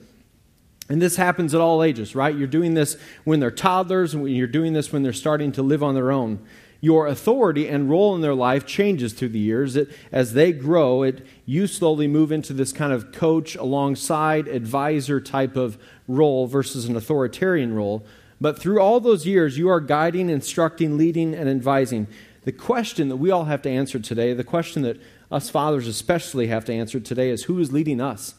And 0.90 1.02
this 1.02 1.16
happens 1.16 1.56
at 1.56 1.62
all 1.62 1.82
ages, 1.82 2.14
right? 2.14 2.36
You're 2.36 2.46
doing 2.46 2.74
this 2.74 2.98
when 3.24 3.40
they're 3.40 3.52
toddlers, 3.52 4.14
and 4.14 4.30
you're 4.30 4.46
doing 4.46 4.74
this 4.74 4.92
when 4.92 5.02
they're 5.02 5.14
starting 5.14 5.54
to 5.54 5.64
live 5.64 5.82
on 5.82 5.96
their 5.96 6.12
own. 6.12 6.46
Your 6.84 7.08
authority 7.08 7.70
and 7.70 7.90
role 7.90 8.14
in 8.14 8.20
their 8.20 8.36
life 8.36 8.66
changes 8.66 9.14
through 9.14 9.30
the 9.30 9.40
years. 9.40 9.78
It, 9.78 9.90
as 10.12 10.34
they 10.34 10.52
grow, 10.52 11.04
it, 11.04 11.26
you 11.46 11.66
slowly 11.66 12.10
move 12.10 12.30
into 12.30 12.52
this 12.52 12.74
kind 12.74 12.92
of 12.92 13.14
coach 13.14 13.56
alongside, 13.56 14.50
advisor 14.50 15.22
type 15.22 15.56
of 15.56 15.78
role 16.10 16.46
versus 16.46 16.84
an 16.84 16.98
authoritarian 16.98 17.74
role. 17.74 18.06
But 18.42 18.60
through 18.60 18.82
all 18.82 19.00
those 19.00 19.26
years, 19.26 19.58
you 19.58 19.70
are 19.70 19.80
guiding, 19.80 20.30
instructing, 20.30 20.98
leading, 20.98 21.34
and 21.34 21.48
advising. 21.48 22.06
The 22.42 22.52
question 22.52 23.08
that 23.08 23.16
we 23.16 23.32
all 23.32 23.46
have 23.46 23.62
to 23.62 23.70
answer 23.70 23.98
today, 23.98 24.34
the 24.34 24.44
question 24.44 24.82
that 24.82 25.00
us 25.32 25.50
fathers 25.50 25.88
especially 25.88 26.48
have 26.48 26.66
to 26.66 26.74
answer 26.74 27.00
today, 27.00 27.30
is 27.30 27.44
who 27.44 27.60
is 27.60 27.72
leading 27.72 28.02
us? 28.02 28.36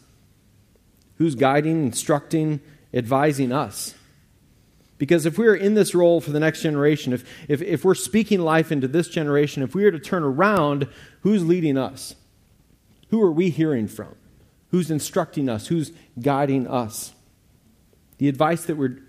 Who's 1.17 1.35
guiding, 1.35 1.83
instructing, 1.83 2.61
advising 2.93 3.53
us? 3.53 3.95
Because 4.97 5.27
if 5.27 5.39
we're 5.39 5.57
in 5.57 5.75
this 5.75 5.95
role 5.95 6.21
for 6.21 6.31
the 6.31 6.41
next 6.41 6.63
generation, 6.63 7.13
if, 7.13 7.25
if, 7.49 7.61
if 7.61 7.85
we're 7.85 7.95
speaking 7.95 8.41
life 8.41 8.71
into 8.71 8.87
this 8.87 9.09
generation, 9.09 9.63
if 9.63 9.75
we 9.75 9.85
are 9.85 9.91
to 9.91 9.99
turn 9.99 10.23
around, 10.23 10.89
who's 11.23 11.45
leading 11.45 11.77
us? 11.77 12.15
Who 13.11 13.21
are 13.21 13.33
we 13.33 13.51
hearing 13.51 13.89
from? 13.89 14.15
Who's 14.71 14.91
instructing 14.91 15.49
us? 15.49 15.67
Who's 15.67 15.93
guiding 16.21 16.67
us? 16.67 17.13
The 18.19 18.29
advice 18.29 18.65
that 18.67 18.77
we're 18.77 19.01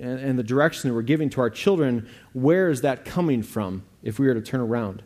and, 0.00 0.18
and 0.18 0.38
the 0.38 0.42
direction 0.42 0.88
that 0.88 0.94
we're 0.94 1.02
giving 1.02 1.30
to 1.30 1.40
our 1.40 1.50
children, 1.50 2.08
where 2.32 2.68
is 2.70 2.80
that 2.82 3.04
coming 3.04 3.42
from 3.42 3.84
if 4.02 4.18
we 4.18 4.26
were 4.26 4.34
to 4.34 4.40
turn 4.40 4.60
around? 4.60 5.02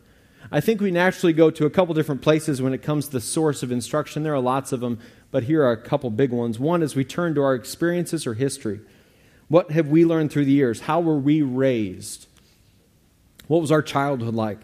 I 0.50 0.60
think 0.60 0.80
we 0.80 0.92
naturally 0.92 1.32
go 1.32 1.50
to 1.50 1.66
a 1.66 1.70
couple 1.70 1.92
different 1.94 2.22
places 2.22 2.62
when 2.62 2.72
it 2.72 2.82
comes 2.82 3.06
to 3.06 3.12
the 3.12 3.20
source 3.20 3.64
of 3.64 3.72
instruction. 3.72 4.22
There 4.22 4.34
are 4.34 4.40
lots 4.40 4.70
of 4.70 4.80
them, 4.80 5.00
but 5.32 5.44
here 5.44 5.64
are 5.64 5.72
a 5.72 5.76
couple 5.76 6.08
big 6.10 6.30
ones. 6.30 6.58
One 6.58 6.82
is 6.82 6.94
we 6.94 7.04
turn 7.04 7.34
to 7.34 7.42
our 7.42 7.54
experiences 7.54 8.26
or 8.26 8.34
history. 8.34 8.80
What 9.48 9.70
have 9.70 9.88
we 9.88 10.04
learned 10.04 10.32
through 10.32 10.46
the 10.46 10.52
years? 10.52 10.80
How 10.80 11.00
were 11.00 11.18
we 11.18 11.42
raised? 11.42 12.26
What 13.46 13.60
was 13.60 13.70
our 13.70 13.82
childhood 13.82 14.34
like? 14.34 14.58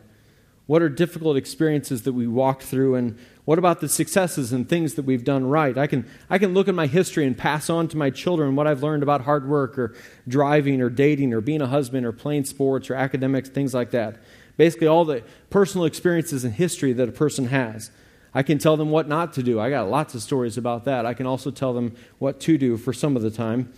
What 0.67 0.83
are 0.83 0.89
difficult 0.89 1.37
experiences 1.37 2.03
that 2.03 2.13
we 2.13 2.27
walked 2.27 2.63
through, 2.63 2.95
and 2.95 3.19
what 3.45 3.59
about 3.59 3.81
the 3.81 3.89
successes 3.89 4.53
and 4.53 4.69
things 4.69 4.95
that 4.95 5.05
we've 5.05 5.25
done 5.25 5.45
right? 5.45 5.77
I 5.77 5.87
can, 5.87 6.09
I 6.31 6.39
can 6.39 6.55
look 6.55 6.69
at 6.69 6.75
my 6.75 6.87
history 6.87 7.27
and 7.27 7.37
pass 7.37 7.69
on 7.69 7.89
to 7.89 7.97
my 7.97 8.11
children 8.11 8.55
what 8.55 8.67
I've 8.67 8.83
learned 8.83 9.03
about 9.03 9.23
hard 9.23 9.49
work 9.49 9.77
or 9.77 9.95
driving 10.29 10.81
or 10.81 10.89
dating 10.89 11.35
or 11.35 11.41
being 11.41 11.61
a 11.61 11.67
husband 11.67 12.07
or 12.07 12.13
playing 12.13 12.45
sports 12.45 12.91
or 12.91 12.95
academics, 12.95 13.49
things 13.49 13.75
like 13.75 13.91
that. 13.91 14.17
Basically, 14.57 14.87
all 14.87 15.05
the 15.05 15.23
personal 15.51 15.85
experiences 15.85 16.45
and 16.45 16.55
history 16.55 16.93
that 16.93 17.09
a 17.09 17.13
person 17.13 17.47
has. 17.47 17.91
I 18.35 18.43
can 18.43 18.59
tell 18.59 18.77
them 18.77 18.91
what 18.91 19.09
not 19.09 19.33
to 19.35 19.43
do. 19.43 19.61
I 19.61 19.69
got 19.69 19.91
lots 19.91 20.15
of 20.15 20.23
stories 20.23 20.57
about 20.57 20.85
that. 20.85 21.05
I 21.05 21.13
can 21.13 21.27
also 21.27 21.51
tell 21.51 21.75
them 21.75 21.97
what 22.19 22.41
to 22.41 22.57
do 22.57 22.77
for 22.77 22.93
some 22.93 23.17
of 23.17 23.23
the 23.23 23.31
time. 23.31 23.73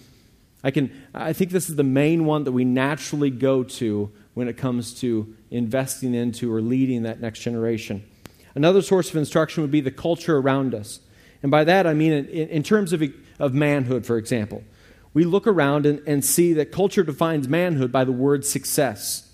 I 0.65 0.71
can 0.71 0.91
I 1.13 1.33
think 1.35 1.53
this 1.53 1.69
is 1.69 1.77
the 1.77 1.85
main 1.85 2.25
one 2.25 2.45
that 2.45 2.53
we 2.53 2.65
naturally 2.65 3.31
go 3.31 3.63
to 3.63 4.11
when 4.33 4.49
it 4.49 4.57
comes 4.57 4.99
to 5.01 5.33
investing 5.51 6.15
into 6.15 6.53
or 6.53 6.61
leading 6.61 7.05
that 7.05 7.21
next 7.21 7.41
generation. 7.41 8.03
Another 8.55 8.83
source 8.83 9.11
of 9.11 9.17
instruction 9.17 9.63
would 9.63 9.71
be 9.71 9.81
the 9.81 9.91
culture 9.91 10.39
around 10.39 10.75
us. 10.75 11.01
And 11.43 11.51
by 11.51 11.65
that, 11.65 11.87
I 11.87 11.93
mean 11.93 12.13
in, 12.13 12.49
in 12.49 12.63
terms 12.63 12.93
of, 12.93 13.03
of 13.39 13.53
manhood, 13.53 14.07
for 14.07 14.17
example. 14.17 14.65
We 15.13 15.25
look 15.25 15.47
around 15.47 15.87
and, 15.87 16.01
and 16.09 16.25
see 16.25 16.55
that 16.55 16.73
culture 16.73 17.05
defines 17.05 17.49
manhood 17.49 17.93
by 17.93 18.05
the 18.05 18.13
word 18.13 18.45
success. 18.45 19.31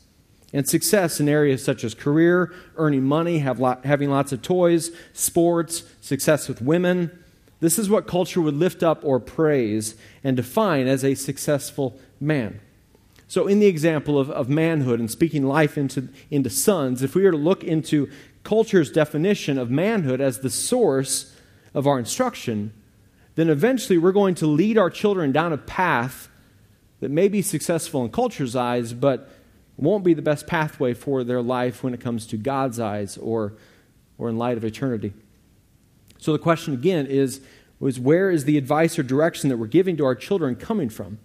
And 0.52 0.68
success 0.68 1.20
in 1.20 1.28
areas 1.28 1.64
such 1.64 1.84
as 1.84 1.94
career, 1.94 2.52
earning 2.76 3.04
money, 3.04 3.38
have 3.38 3.60
lot, 3.60 3.84
having 3.86 4.10
lots 4.10 4.32
of 4.32 4.42
toys, 4.42 4.90
sports, 5.12 5.84
success 6.00 6.48
with 6.48 6.60
women. 6.60 7.19
This 7.60 7.78
is 7.78 7.90
what 7.90 8.06
culture 8.06 8.40
would 8.40 8.56
lift 8.56 8.82
up 8.82 9.04
or 9.04 9.20
praise 9.20 9.94
and 10.24 10.36
define 10.36 10.86
as 10.86 11.04
a 11.04 11.14
successful 11.14 11.98
man. 12.18 12.60
So, 13.28 13.46
in 13.46 13.60
the 13.60 13.66
example 13.66 14.18
of, 14.18 14.28
of 14.30 14.48
manhood 14.48 14.98
and 14.98 15.10
speaking 15.10 15.44
life 15.44 15.78
into, 15.78 16.08
into 16.30 16.50
sons, 16.50 17.02
if 17.02 17.14
we 17.14 17.22
were 17.22 17.30
to 17.30 17.36
look 17.36 17.62
into 17.62 18.10
culture's 18.42 18.90
definition 18.90 19.56
of 19.58 19.70
manhood 19.70 20.20
as 20.20 20.40
the 20.40 20.50
source 20.50 21.36
of 21.72 21.86
our 21.86 21.98
instruction, 21.98 22.72
then 23.36 23.48
eventually 23.48 23.98
we're 23.98 24.10
going 24.10 24.34
to 24.36 24.46
lead 24.46 24.76
our 24.76 24.90
children 24.90 25.30
down 25.30 25.52
a 25.52 25.58
path 25.58 26.28
that 27.00 27.10
may 27.10 27.28
be 27.28 27.42
successful 27.42 28.04
in 28.04 28.10
culture's 28.10 28.56
eyes, 28.56 28.92
but 28.92 29.30
won't 29.76 30.04
be 30.04 30.14
the 30.14 30.22
best 30.22 30.46
pathway 30.46 30.92
for 30.92 31.22
their 31.22 31.40
life 31.40 31.82
when 31.82 31.94
it 31.94 32.00
comes 32.00 32.26
to 32.26 32.36
God's 32.36 32.80
eyes 32.80 33.16
or, 33.16 33.54
or 34.18 34.28
in 34.28 34.36
light 34.36 34.56
of 34.56 34.64
eternity. 34.64 35.12
So 36.20 36.32
the 36.32 36.38
question 36.38 36.74
again 36.74 37.06
is, 37.06 37.40
is 37.80 37.98
where 37.98 38.30
is 38.30 38.44
the 38.44 38.58
advice 38.58 38.98
or 38.98 39.02
direction 39.02 39.48
that 39.48 39.56
we're 39.56 39.66
giving 39.66 39.96
to 39.96 40.04
our 40.04 40.14
children 40.14 40.54
coming 40.54 40.90
from? 40.90 41.18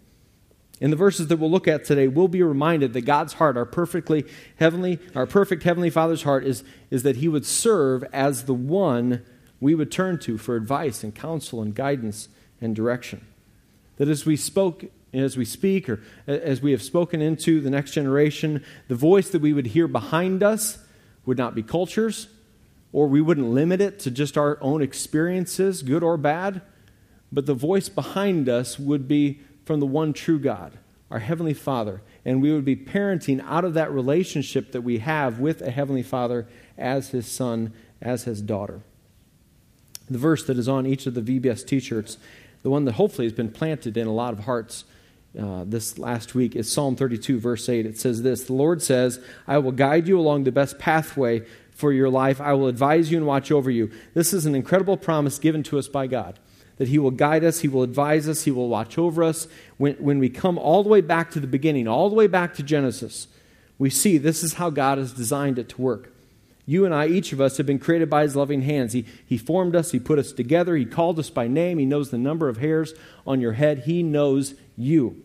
In 0.80 0.90
the 0.90 0.96
verses 0.96 1.28
that 1.28 1.38
we'll 1.38 1.52
look 1.52 1.68
at 1.68 1.86
today, 1.86 2.08
we'll 2.08 2.30
be 2.30 2.44
reminded 2.44 2.94
that 2.94 3.02
God's 3.02 3.34
heart, 3.34 3.58
our 3.58 3.66
perfectly 3.66 4.26
heavenly, 4.58 5.00
our 5.14 5.26
perfect 5.26 5.64
heavenly 5.64 5.90
Father's 5.90 6.24
heart, 6.24 6.46
is, 6.46 6.64
is 6.90 7.04
that 7.04 7.18
He 7.18 7.28
would 7.28 7.46
serve 7.46 8.04
as 8.14 8.44
the 8.46 8.54
one 8.54 9.22
we 9.60 9.76
would 9.76 9.92
turn 9.92 10.18
to 10.20 10.38
for 10.38 10.56
advice 10.56 11.04
and 11.04 11.14
counsel 11.14 11.62
and 11.62 11.76
guidance 11.76 12.30
and 12.62 12.76
direction. 12.76 13.26
That 13.98 14.10
as 14.10 14.26
we 14.26 14.36
spoke, 14.36 14.86
as 15.14 15.38
we 15.38 15.46
speak, 15.46 15.90
or 15.90 16.02
as 16.28 16.62
we 16.62 16.72
have 16.72 16.82
spoken 16.82 17.22
into 17.22 17.62
the 17.62 17.70
next 17.70 17.92
generation, 17.92 18.64
the 18.88 18.96
voice 18.96 19.30
that 19.30 19.42
we 19.42 19.54
would 19.54 19.68
hear 19.68 19.88
behind 19.88 20.44
us 20.44 20.78
would 21.26 21.38
not 21.38 21.56
be 21.56 21.64
cultures, 21.64 22.28
or 22.96 23.08
we 23.08 23.20
wouldn't 23.20 23.50
limit 23.50 23.82
it 23.82 24.00
to 24.00 24.10
just 24.10 24.38
our 24.38 24.58
own 24.62 24.82
experiences, 24.82 25.84
good 25.84 26.02
or 26.02 26.16
bad, 26.16 26.62
but 27.30 27.46
the 27.46 27.54
voice 27.54 27.90
behind 27.90 28.48
us 28.48 28.80
would 28.80 29.06
be 29.06 29.38
from 29.66 29.82
the 29.82 29.86
one 29.86 30.14
true 30.14 30.40
God, 30.40 30.78
our 31.12 31.20
Heavenly 31.20 31.54
Father, 31.54 32.02
and 32.24 32.42
we 32.42 32.54
would 32.54 32.64
be 32.64 32.78
parenting 32.78 33.44
out 33.46 33.66
of 33.66 33.74
that 33.74 33.92
relationship 33.92 34.72
that 34.72 34.80
we 34.80 35.00
have 35.00 35.42
with 35.42 35.62
a 35.62 35.72
Heavenly 35.72 36.04
Father 36.04 36.48
as 36.78 37.10
His 37.10 37.28
Son, 37.28 37.74
as 38.02 38.24
His 38.24 38.42
daughter. 38.42 38.80
The 40.10 40.18
verse 40.18 40.46
that 40.46 40.58
is 40.58 40.70
on 40.70 40.88
each 40.88 41.06
of 41.06 41.16
the 41.16 41.22
VBS 41.22 41.68
t 41.68 41.82
shirts, 41.82 42.18
the 42.64 42.70
one 42.70 42.86
that 42.86 42.94
hopefully 42.94 43.26
has 43.26 43.34
been 43.34 43.52
planted 43.52 43.98
in 43.98 44.08
a 44.08 44.14
lot 44.14 44.32
of 44.32 44.46
hearts 44.46 44.86
uh, 45.38 45.66
this 45.68 46.00
last 46.00 46.34
week, 46.34 46.56
is 46.56 46.72
Psalm 46.72 46.96
32, 46.96 47.42
verse 47.42 47.68
8. 47.68 47.86
It 47.86 48.00
says 48.00 48.22
this 48.22 48.46
The 48.46 48.54
Lord 48.54 48.82
says, 48.82 49.20
I 49.46 49.58
will 49.58 49.74
guide 49.74 50.08
you 50.08 50.18
along 50.18 50.46
the 50.46 50.54
best 50.54 50.80
pathway 50.80 51.42
for 51.76 51.94
your 51.94 52.10
life. 52.10 52.42
I 52.42 52.54
will 52.54 52.68
advise 52.68 53.12
you 53.12 53.18
and 53.18 53.28
watch 53.28 53.52
over 53.52 53.70
you. 53.70 53.92
This 54.16 54.34
is 54.34 54.48
an 54.48 54.56
incredible 54.56 54.98
promise 54.98 55.38
given 55.38 55.62
to 55.64 55.78
us 55.78 55.88
by 55.88 56.08
God 56.08 56.40
that 56.78 56.88
He 56.88 57.00
will 57.00 57.12
guide 57.12 57.44
us, 57.44 57.60
He 57.60 57.68
will 57.68 57.84
advise 57.84 58.28
us, 58.28 58.44
He 58.44 58.52
will 58.52 58.70
watch 58.70 58.98
over 58.98 59.24
us. 59.24 59.48
When, 59.78 59.94
when 59.96 60.20
we 60.20 60.30
come 60.30 60.58
all 60.58 60.84
the 60.84 60.90
way 60.90 61.02
back 61.02 61.32
to 61.32 61.40
the 61.40 61.48
beginning, 61.48 61.88
all 61.88 62.10
the 62.10 62.16
way 62.16 62.28
back 62.28 62.54
to 62.56 62.64
Genesis, 62.64 63.28
we 63.78 63.90
see 63.90 64.18
this 64.18 64.44
is 64.44 64.54
how 64.56 64.70
God 64.70 64.98
has 64.98 65.14
designed 65.14 65.60
it 65.60 65.70
to 65.70 65.82
work. 65.82 66.12
You 66.66 66.86
and 66.86 66.96
I, 66.96 67.08
each 67.08 67.32
of 67.32 67.40
us, 67.40 67.58
have 67.58 67.66
been 67.66 67.80
created 67.80 68.10
by 68.10 68.24
His 68.24 68.36
loving 68.36 68.64
hands. 68.64 68.94
He, 68.94 69.06
he 69.26 69.38
formed 69.38 69.76
us, 69.76 69.92
He 69.92 70.00
put 70.00 70.20
us 70.20 70.32
together, 70.32 70.76
He 70.76 70.86
called 70.86 71.20
us 71.20 71.30
by 71.30 71.48
name, 71.48 71.78
He 71.78 71.86
knows 71.86 72.10
the 72.10 72.18
number 72.18 72.50
of 72.50 72.58
hairs 72.58 72.94
on 73.26 73.42
your 73.42 73.54
head, 73.54 73.84
He 73.86 74.04
knows 74.04 74.56
you. 74.76 75.22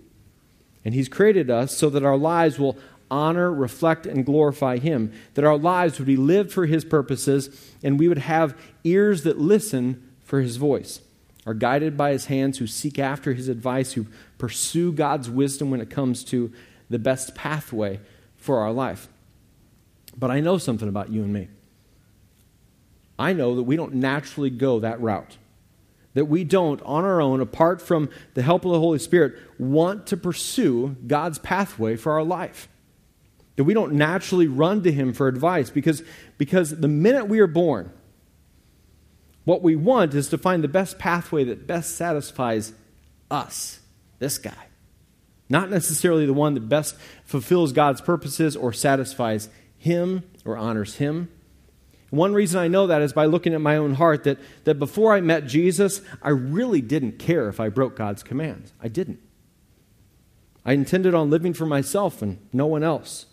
And 0.85 0.95
He's 0.95 1.09
created 1.09 1.51
us 1.51 1.77
so 1.77 1.91
that 1.91 2.05
our 2.05 2.17
lives 2.17 2.59
will 2.59 2.77
honor, 3.11 3.53
reflect, 3.53 4.07
and 4.07 4.25
glorify 4.25 4.79
Him, 4.79 5.13
that 5.35 5.45
our 5.45 5.59
lives 5.59 5.99
would 5.99 6.07
be 6.07 6.17
lived 6.17 6.53
for 6.53 6.67
His 6.67 6.85
purposes, 6.85 7.75
and 7.83 7.99
we 7.99 8.09
would 8.09 8.19
have 8.19 8.57
ears 8.85 9.23
that 9.25 9.39
listen 9.39 10.11
for 10.25 10.41
His 10.41 10.57
voice 10.57 11.01
are 11.47 11.55
guided 11.55 11.97
by 11.97 12.13
his 12.13 12.27
hands, 12.27 12.59
who 12.59 12.67
seek 12.67 12.99
after 12.99 13.33
his 13.33 13.49
advice, 13.49 13.93
who 13.93 14.07
pursue 14.39 14.93
God's 14.93 15.31
wisdom 15.31 15.71
when 15.71 15.81
it 15.81 15.91
comes 15.91 16.23
to 16.25 16.53
the 16.89 16.99
best 16.99 17.35
pathway 17.35 18.01
for 18.37 18.59
our 18.59 18.73
life. 18.73 19.09
But 20.17 20.31
I 20.31 20.41
know 20.41 20.59
something 20.59 20.89
about 20.89 21.11
you 21.11 21.23
and 21.23 21.33
me. 21.33 21.49
I 23.19 23.33
know 23.33 23.55
that 23.57 23.63
we 23.65 23.77
don't 23.77 23.95
naturally 23.95 24.51
go 24.51 24.81
that 24.81 25.01
route. 25.01 25.39
That 26.15 26.25
we 26.27 26.43
don't, 26.45 26.83
on 26.83 27.05
our 27.05 27.21
own, 27.21 27.41
apart 27.41 27.81
from 27.81 28.11
the 28.35 28.43
help 28.43 28.65
of 28.65 28.73
the 28.73 28.81
Holy 28.81 28.99
Spirit, 28.99 29.37
want 29.59 30.07
to 30.09 30.17
pursue 30.17 30.97
God's 31.07 31.39
pathway 31.39 31.97
for 31.97 32.13
our 32.13 32.25
life. 32.25 32.69
That 33.61 33.65
we 33.65 33.75
don't 33.75 33.93
naturally 33.93 34.49
run 34.49 34.83
to 34.85 34.91
Him 34.91 35.13
for 35.13 35.29
advice 35.29 35.69
because, 35.69 36.03
because 36.39 36.81
the 36.81 36.89
minute 36.89 37.29
we 37.29 37.41
are 37.41 37.47
born, 37.47 37.93
what 39.45 39.61
we 39.61 39.77
want 39.77 40.15
is 40.15 40.31
to 40.31 40.39
find 40.39 40.65
the 40.65 40.69
best 40.69 40.99
pathway 40.99 41.45
that 41.45 41.67
best 41.67 41.95
satisfies 41.95 42.73
us, 43.31 43.81
this 44.19 44.39
guy. 44.39 44.69
Not 45.51 45.69
necessarily 45.69 46.25
the 46.25 46.33
one 46.33 46.55
that 46.55 46.71
best 46.71 46.97
fulfills 47.27 47.73
God's 47.73 48.01
purposes 48.01 48.57
or 48.57 48.73
satisfies 48.73 49.51
Him 49.77 50.23
or 50.47 50.57
honors 50.57 50.95
Him. 50.95 51.29
One 52.09 52.33
reason 52.33 52.59
I 52.59 52.69
know 52.69 52.87
that 52.87 53.03
is 53.03 53.13
by 53.13 53.27
looking 53.27 53.53
at 53.53 53.61
my 53.61 53.77
own 53.77 53.93
heart 53.93 54.25
that, 54.25 54.39
that 54.65 54.79
before 54.79 55.13
I 55.13 55.21
met 55.21 55.47
Jesus, 55.47 56.01
I 56.23 56.31
really 56.31 56.81
didn't 56.81 57.19
care 57.19 57.47
if 57.51 57.61
I 57.61 57.69
broke 57.69 57.95
God's 57.95 58.23
commands. 58.23 58.73
I 58.81 58.89
didn't. 58.89 59.21
I 60.65 60.73
intended 60.73 61.15
on 61.15 61.29
living 61.29 61.53
for 61.53 61.67
myself 61.67 62.23
and 62.23 62.39
no 62.55 62.67
one 62.67 62.83
else. 62.83 63.27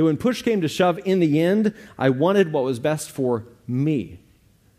That 0.00 0.04
when 0.04 0.16
push 0.16 0.40
came 0.40 0.62
to 0.62 0.66
shove, 0.68 0.98
in 1.04 1.20
the 1.20 1.42
end, 1.42 1.74
I 1.98 2.08
wanted 2.08 2.54
what 2.54 2.64
was 2.64 2.78
best 2.78 3.10
for 3.10 3.44
me. 3.66 4.20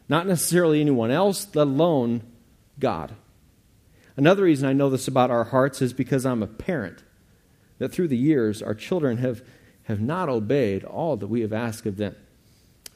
Not 0.10 0.25
necessarily 0.25 0.82
anyone 0.82 1.12
else, 1.12 1.48
let 1.54 1.68
alone 1.68 2.24
God. 2.80 3.13
Another 4.18 4.42
reason 4.42 4.68
I 4.68 4.74
know 4.74 4.90
this 4.90 5.08
about 5.08 5.30
our 5.30 5.44
hearts 5.44 5.80
is 5.80 5.94
because 5.94 6.25
I'm 6.25 6.42
a 6.42 6.48
parent. 6.48 7.04
That 7.78 7.92
through 7.92 8.08
the 8.08 8.18
years, 8.18 8.63
our 8.63 8.74
children 8.74 9.18
have, 9.18 9.44
have 9.84 10.01
not 10.01 10.28
obeyed 10.28 10.84
all 10.84 11.18
that 11.18 11.28
we 11.28 11.42
have 11.42 11.54
asked 11.54 11.86
of 11.86 11.98
them. 11.98 12.16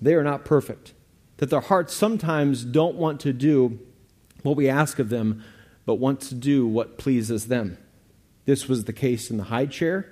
They 0.01 0.15
are 0.15 0.23
not 0.23 0.45
perfect. 0.45 0.93
That 1.37 1.51
their 1.51 1.61
hearts 1.61 1.93
sometimes 1.93 2.65
don't 2.65 2.95
want 2.95 3.19
to 3.19 3.33
do 3.33 3.77
what 4.41 4.55
we 4.55 4.67
ask 4.67 4.97
of 4.97 5.09
them, 5.09 5.43
but 5.85 5.99
want 5.99 6.21
to 6.21 6.33
do 6.33 6.65
what 6.65 6.97
pleases 6.97 7.49
them. 7.49 7.77
This 8.45 8.67
was 8.67 8.85
the 8.85 8.93
case 8.93 9.29
in 9.29 9.37
the 9.37 9.43
high 9.43 9.67
chair. 9.67 10.11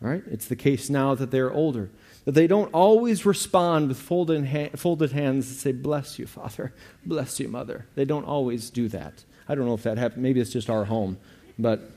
Right? 0.00 0.22
It's 0.30 0.46
the 0.46 0.56
case 0.56 0.90
now 0.90 1.14
that 1.14 1.30
they're 1.30 1.52
older. 1.52 1.90
That 2.26 2.32
they 2.32 2.46
don't 2.46 2.72
always 2.74 3.24
respond 3.24 3.88
with 3.88 3.98
folded, 3.98 4.46
ha- 4.46 4.76
folded 4.76 5.12
hands 5.12 5.48
and 5.48 5.56
say, 5.56 5.72
Bless 5.72 6.18
you, 6.18 6.26
Father. 6.26 6.74
Bless 7.04 7.40
you, 7.40 7.48
Mother. 7.48 7.86
They 7.94 8.04
don't 8.04 8.24
always 8.24 8.70
do 8.70 8.88
that. 8.88 9.24
I 9.48 9.54
don't 9.54 9.66
know 9.66 9.74
if 9.74 9.84
that 9.84 9.96
happened. 9.96 10.22
Maybe 10.22 10.40
it's 10.40 10.52
just 10.52 10.68
our 10.68 10.84
home. 10.84 11.18
But 11.58 11.90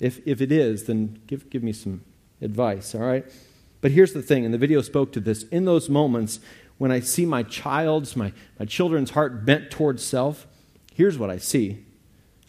if, 0.00 0.20
if 0.26 0.40
it 0.40 0.50
is, 0.50 0.84
then 0.84 1.20
give, 1.26 1.48
give 1.50 1.62
me 1.62 1.72
some 1.72 2.02
advice, 2.40 2.94
all 2.94 3.02
right? 3.02 3.24
But 3.80 3.90
here's 3.90 4.12
the 4.12 4.22
thing, 4.22 4.44
and 4.44 4.52
the 4.52 4.58
video 4.58 4.80
spoke 4.80 5.12
to 5.12 5.20
this. 5.20 5.44
In 5.44 5.66
those 5.66 5.88
moments, 5.88 6.40
when 6.78 6.90
I 6.90 7.00
see 7.00 7.26
my 7.26 7.42
child's, 7.42 8.16
my, 8.16 8.32
my 8.58 8.64
children's 8.64 9.10
heart 9.10 9.44
bent 9.44 9.70
towards 9.70 10.02
self, 10.02 10.46
here's 10.92 11.18
what 11.18 11.30
I 11.30 11.38
see 11.38 11.84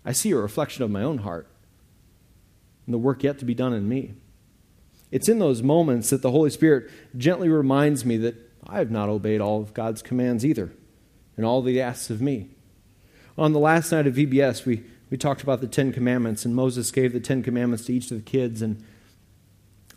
I 0.08 0.12
see 0.12 0.32
a 0.32 0.38
reflection 0.38 0.84
of 0.84 0.92
my 0.92 1.02
own 1.02 1.20
heart 1.20 1.48
and 2.86 2.94
the 2.94 3.00
work 3.00 3.24
yet 3.24 3.40
to 3.40 3.46
be 3.46 3.56
done 3.56 3.74
in 3.74 3.90
me. 3.90 4.14
It's 5.16 5.30
in 5.30 5.40
those 5.40 5.64
moments 5.64 6.10
that 6.10 6.22
the 6.22 6.32
Holy 6.32 6.50
Spirit 6.50 6.92
gently 7.18 7.48
reminds 7.48 8.04
me 8.04 8.18
that 8.18 8.36
I 8.68 8.80
have 8.80 8.92
not 8.92 9.08
obeyed 9.08 9.40
all 9.40 9.62
of 9.62 9.74
God's 9.74 10.02
commands 10.02 10.46
either, 10.46 10.72
and 11.38 11.46
all 11.46 11.62
that 11.62 11.72
He 11.72 11.80
asks 11.80 12.10
of 12.10 12.22
me. 12.22 12.50
On 13.38 13.54
the 13.54 13.60
last 13.60 13.92
night 13.92 14.08
of 14.08 14.16
VBS, 14.16 14.66
we, 14.66 14.84
we 15.10 15.18
talked 15.18 15.42
about 15.42 15.62
the 15.62 15.68
Ten 15.68 15.94
Commandments, 15.94 16.46
and 16.46 16.54
Moses 16.54 16.92
gave 16.92 17.14
the 17.14 17.20
Ten 17.20 17.44
Commandments 17.44 17.86
to 17.86 17.94
each 17.94 18.12
of 18.12 18.18
the 18.18 18.24
kids, 18.24 18.62
and 18.62 18.84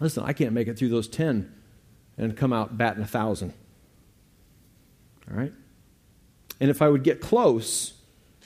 Listen, 0.01 0.23
I 0.25 0.33
can't 0.33 0.53
make 0.53 0.69
it 0.69 0.79
through 0.79 0.91
those 0.91 1.09
10 1.09 1.53
and 2.17 2.37
come 2.37 2.53
out 2.53 2.79
batting 2.79 3.03
a 3.03 3.07
thousand. 3.07 3.53
All 5.31 5.37
right? 5.37 5.53
And 6.61 6.71
if 6.71 6.83
I 6.83 6.89
would 6.89 7.03
get 7.03 7.21
close 7.21 7.95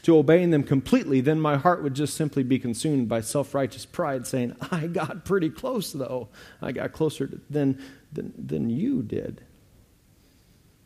to 0.03 0.17
obeying 0.17 0.51
them 0.51 0.65
completely, 0.65 1.21
then 1.21 1.41
my 1.41 1.57
heart 1.57 1.83
would 1.83 1.95
just 1.95 2.15
simply 2.15 2.43
be 2.43 2.59
consumed 2.59 3.09
by 3.09 3.21
self 3.21 3.55
righteous 3.55 3.87
pride, 3.87 4.27
saying, 4.27 4.57
I 4.71 4.89
got 4.89 5.25
pretty 5.25 5.51
close, 5.51 5.93
though. 5.93 6.29
I 6.61 6.73
got 6.73 6.93
closer 6.93 7.27
to, 7.27 7.41
than, 7.49 7.81
than, 8.13 8.33
than 8.37 8.71
you 8.71 9.03
did. 9.03 9.43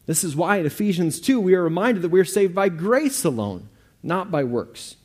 This 0.05 0.23
is 0.23 0.37
why 0.37 0.59
in 0.59 0.67
Ephesians 0.67 1.19
2 1.21 1.41
we 1.41 1.55
are 1.55 1.63
reminded 1.63 2.03
that 2.03 2.11
we 2.11 2.21
are 2.21 2.25
saved 2.25 2.55
by 2.55 2.69
grace 2.69 3.25
alone, 3.25 3.69
not 4.03 4.31
by 4.31 4.45
works. 4.45 4.97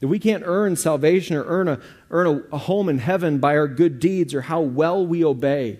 That 0.00 0.08
we 0.08 0.18
can't 0.18 0.42
earn 0.44 0.76
salvation 0.76 1.36
or 1.36 1.44
earn, 1.44 1.68
a, 1.68 1.80
earn 2.10 2.26
a, 2.26 2.54
a 2.54 2.58
home 2.58 2.90
in 2.90 2.98
heaven 2.98 3.38
by 3.38 3.56
our 3.56 3.68
good 3.68 3.98
deeds 3.98 4.34
or 4.34 4.42
how 4.42 4.60
well 4.60 5.06
we 5.06 5.24
obey. 5.24 5.78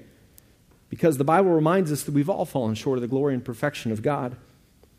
Because 0.89 1.19
the 1.19 1.25
Bible 1.25 1.51
reminds 1.51 1.93
us 1.93 2.05
that 2.05 2.13
we've 2.13 2.31
all 2.31 2.47
fallen 2.47 2.77
short 2.77 2.97
of 2.97 3.03
the 3.03 3.09
glory 3.09 3.35
and 3.35 3.45
perfection 3.45 3.93
of 3.93 4.01
God. 4.01 4.37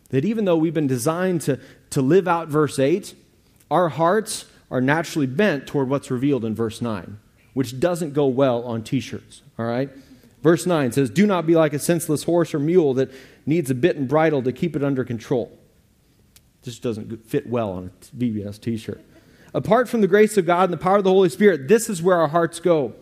That 0.09 0.25
even 0.25 0.45
though 0.45 0.57
we've 0.57 0.73
been 0.73 0.87
designed 0.87 1.41
to, 1.41 1.59
to 1.89 2.01
live 2.01 2.27
out 2.27 2.47
verse 2.47 2.79
8, 2.79 3.13
our 3.69 3.89
hearts 3.89 4.45
are 4.71 4.81
naturally 4.81 5.27
bent 5.27 5.67
toward 5.67 5.89
what's 5.89 6.11
revealed 6.11 6.45
in 6.45 6.55
verse 6.55 6.81
9, 6.81 7.19
which 7.53 7.79
doesn't 7.79 8.13
go 8.13 8.27
well 8.27 8.63
on 8.63 8.83
t 8.83 8.99
shirts. 8.99 9.41
All 9.57 9.65
right? 9.65 9.89
Verse 10.43 10.65
9 10.65 10.91
says, 10.91 11.09
Do 11.09 11.25
not 11.25 11.45
be 11.45 11.55
like 11.55 11.73
a 11.73 11.79
senseless 11.79 12.23
horse 12.23 12.53
or 12.53 12.59
mule 12.59 12.93
that 12.95 13.11
needs 13.45 13.69
a 13.69 13.75
bit 13.75 13.95
and 13.95 14.07
bridle 14.07 14.41
to 14.43 14.51
keep 14.51 14.75
it 14.75 14.83
under 14.83 15.03
control. 15.03 15.57
Just 16.63 16.83
doesn't 16.83 17.25
fit 17.25 17.47
well 17.47 17.71
on 17.71 17.85
a 17.85 18.15
VBS 18.15 18.59
t 18.59 18.77
shirt. 18.77 19.01
Apart 19.53 19.89
from 19.89 20.01
the 20.01 20.07
grace 20.07 20.37
of 20.37 20.45
God 20.45 20.65
and 20.65 20.73
the 20.73 20.77
power 20.77 20.97
of 20.97 21.03
the 21.03 21.09
Holy 21.09 21.29
Spirit, 21.29 21.67
this 21.67 21.89
is 21.89 22.01
where 22.01 22.17
our 22.17 22.27
hearts 22.27 22.59
go. 22.59 22.93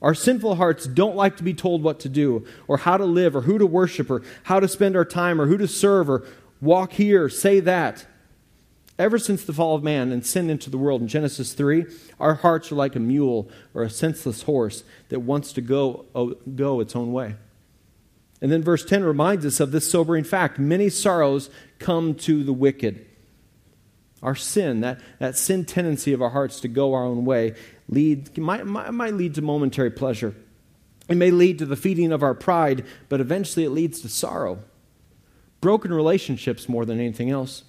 Our 0.00 0.14
sinful 0.14 0.56
hearts 0.56 0.86
don't 0.86 1.16
like 1.16 1.36
to 1.38 1.42
be 1.42 1.54
told 1.54 1.82
what 1.82 2.00
to 2.00 2.08
do, 2.08 2.46
or 2.68 2.78
how 2.78 2.96
to 2.96 3.04
live, 3.04 3.34
or 3.34 3.42
who 3.42 3.58
to 3.58 3.66
worship, 3.66 4.10
or 4.10 4.22
how 4.44 4.60
to 4.60 4.68
spend 4.68 4.96
our 4.96 5.04
time, 5.04 5.40
or 5.40 5.46
who 5.46 5.58
to 5.58 5.66
serve, 5.66 6.08
or 6.08 6.24
walk 6.60 6.92
here, 6.92 7.28
say 7.28 7.60
that. 7.60 8.06
Ever 8.98 9.18
since 9.18 9.44
the 9.44 9.52
fall 9.52 9.76
of 9.76 9.84
man 9.84 10.10
and 10.10 10.26
sin 10.26 10.50
into 10.50 10.70
the 10.70 10.78
world 10.78 11.00
in 11.00 11.08
Genesis 11.08 11.52
3, 11.52 11.86
our 12.18 12.34
hearts 12.34 12.72
are 12.72 12.76
like 12.76 12.96
a 12.96 13.00
mule 13.00 13.48
or 13.72 13.84
a 13.84 13.90
senseless 13.90 14.42
horse 14.42 14.82
that 15.08 15.20
wants 15.20 15.52
to 15.52 15.60
go, 15.60 16.04
oh, 16.14 16.34
go 16.54 16.80
its 16.80 16.96
own 16.96 17.12
way. 17.12 17.36
And 18.40 18.50
then 18.50 18.62
verse 18.62 18.84
10 18.84 19.04
reminds 19.04 19.46
us 19.46 19.60
of 19.60 19.70
this 19.70 19.88
sobering 19.88 20.24
fact 20.24 20.58
many 20.58 20.88
sorrows 20.88 21.50
come 21.78 22.14
to 22.16 22.42
the 22.42 22.52
wicked. 22.52 23.04
Our 24.20 24.34
sin, 24.34 24.80
that, 24.80 25.00
that 25.20 25.36
sin 25.36 25.64
tendency 25.64 26.12
of 26.12 26.20
our 26.20 26.30
hearts 26.30 26.60
to 26.60 26.68
go 26.68 26.94
our 26.94 27.04
own 27.04 27.24
way, 27.24 27.54
lead, 27.88 28.36
might, 28.38 28.66
might, 28.66 29.14
lead 29.14 29.34
to 29.34 29.42
momentary 29.42 29.90
pleasure. 29.90 30.34
It 31.08 31.16
may 31.16 31.30
lead 31.30 31.58
to 31.58 31.66
the 31.66 31.76
feeding 31.76 32.12
of 32.12 32.22
our 32.22 32.34
pride, 32.34 32.84
but 33.08 33.20
eventually 33.20 33.64
it 33.64 33.70
leads 33.70 34.00
to 34.02 34.08
sorrow. 34.08 34.58
Broken 35.60 35.92
relationships 35.92 36.68
more 36.68 36.84
than 36.84 37.00
anything 37.00 37.30
else. 37.30 37.64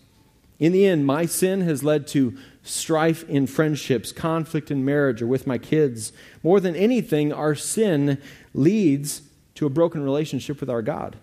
In 0.60 0.74
the 0.74 0.86
end, 0.86 1.06
my 1.06 1.26
sin 1.26 1.62
has 1.62 1.84
led 1.84 2.06
to 2.08 2.38
strife 2.64 3.28
in 3.30 3.48
friendships, 3.48 4.12
conflict 4.12 4.70
in 4.70 4.84
marriage, 4.84 5.22
or 5.22 5.28
with 5.28 5.48
my 5.48 5.58
kids. 5.58 6.12
More 6.44 6.60
than 6.60 6.76
anything, 6.76 7.32
our 7.32 7.56
sin 7.56 8.22
leads 8.54 9.22
to 9.56 9.66
a 9.66 9.70
broken 9.70 10.04
relationship 10.04 10.60
with 10.60 10.70
our 10.70 10.82
God. 10.82 11.18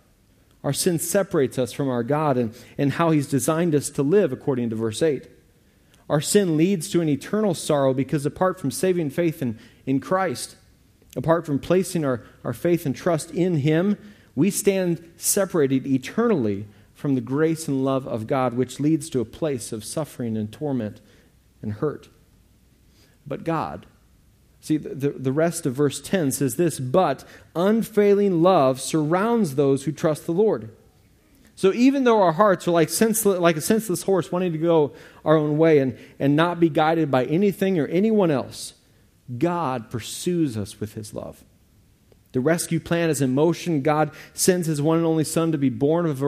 Our 0.64 0.72
sin 0.72 0.98
separates 0.98 1.58
us 1.58 1.72
from 1.72 1.88
our 1.90 2.02
God 2.02 2.38
and, 2.38 2.54
and 2.78 2.92
how 2.92 3.10
He's 3.10 3.28
designed 3.28 3.74
us 3.74 3.90
to 3.90 4.02
live, 4.02 4.32
according 4.32 4.70
to 4.70 4.76
verse 4.76 5.02
8. 5.02 5.28
Our 6.08 6.20
sin 6.20 6.56
leads 6.56 6.88
to 6.90 7.00
an 7.00 7.08
eternal 7.08 7.54
sorrow 7.54 7.92
because 7.92 8.24
apart 8.24 8.60
from 8.60 8.70
saving 8.70 9.10
faith 9.10 9.42
in, 9.42 9.58
in 9.86 10.00
Christ, 10.00 10.56
apart 11.16 11.46
from 11.46 11.58
placing 11.58 12.04
our, 12.04 12.24
our 12.44 12.52
faith 12.52 12.86
and 12.86 12.94
trust 12.94 13.30
in 13.32 13.58
Him, 13.58 13.98
we 14.34 14.50
stand 14.50 15.02
separated 15.16 15.86
eternally 15.86 16.66
from 16.94 17.14
the 17.14 17.20
grace 17.20 17.68
and 17.68 17.84
love 17.84 18.06
of 18.06 18.26
God, 18.26 18.54
which 18.54 18.80
leads 18.80 19.10
to 19.10 19.20
a 19.20 19.24
place 19.24 19.72
of 19.72 19.84
suffering 19.84 20.36
and 20.36 20.52
torment 20.52 21.00
and 21.60 21.72
hurt. 21.74 22.08
But 23.26 23.44
God, 23.44 23.86
See, 24.66 24.78
the, 24.78 25.10
the 25.10 25.30
rest 25.30 25.64
of 25.64 25.74
verse 25.74 26.00
10 26.00 26.32
says 26.32 26.56
this 26.56 26.80
But 26.80 27.24
unfailing 27.54 28.42
love 28.42 28.80
surrounds 28.80 29.54
those 29.54 29.84
who 29.84 29.92
trust 29.92 30.26
the 30.26 30.32
Lord. 30.32 30.70
So 31.56 31.72
even 31.72 32.04
though 32.04 32.22
our 32.22 32.32
hearts 32.32 32.68
are 32.68 32.70
like, 32.70 32.90
senseless, 32.90 33.40
like 33.40 33.56
a 33.56 33.62
senseless 33.62 34.02
horse 34.02 34.30
wanting 34.30 34.52
to 34.52 34.58
go 34.58 34.92
our 35.24 35.36
own 35.36 35.56
way 35.56 35.78
and, 35.78 35.98
and 36.18 36.36
not 36.36 36.60
be 36.60 36.68
guided 36.68 37.10
by 37.10 37.24
anything 37.24 37.78
or 37.80 37.86
anyone 37.86 38.30
else, 38.30 38.74
God 39.38 39.90
pursues 39.90 40.56
us 40.56 40.78
with 40.78 40.94
his 40.94 41.14
love. 41.14 41.42
The 42.32 42.40
rescue 42.40 42.78
plan 42.78 43.08
is 43.08 43.22
in 43.22 43.34
motion. 43.34 43.80
God 43.80 44.10
sends 44.34 44.66
his 44.66 44.82
one 44.82 44.98
and 44.98 45.06
only 45.06 45.24
Son 45.24 45.50
to 45.52 45.58
be 45.58 45.70
born 45.70 46.04
of, 46.04 46.22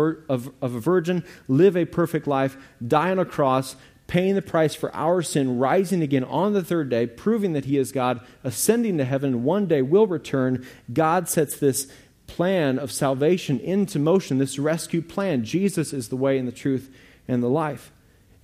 a 0.63 0.69
virgin, 0.69 1.23
live 1.47 1.77
a 1.77 1.85
perfect 1.85 2.27
life, 2.27 2.57
die 2.87 3.11
on 3.11 3.19
a 3.19 3.27
cross, 3.27 3.77
paying 4.07 4.35
the 4.35 4.41
price 4.41 4.75
for 4.75 4.95
our 4.97 5.21
sin, 5.21 5.59
rising 5.59 6.01
again 6.01 6.25
on 6.25 6.55
the 6.55 6.65
third 6.65 6.89
day, 6.89 7.07
proving 7.07 7.53
that 7.53 7.67
he 7.67 7.77
is 7.77 7.93
God, 7.93 8.27
ascending 8.43 8.97
to 8.97 9.05
heaven, 9.05 9.45
one 9.45 9.67
day 9.67 9.83
will 9.83 10.07
return. 10.07 10.67
God 10.91 11.29
sets 11.29 11.59
this 11.59 11.93
plan 12.29 12.79
of 12.79 12.93
salvation 12.93 13.59
into 13.59 13.99
motion, 13.99 14.39
this 14.39 14.59
rescue 14.59 15.03
plan. 15.03 15.45
Jesus 15.45 15.93
is 15.93 16.09
the 16.09 16.17
way 16.17 16.39
and 16.39 16.47
the 16.47 16.53
truth 16.53 16.95
and 17.27 17.43
the 17.43 17.49
life. 17.49 17.91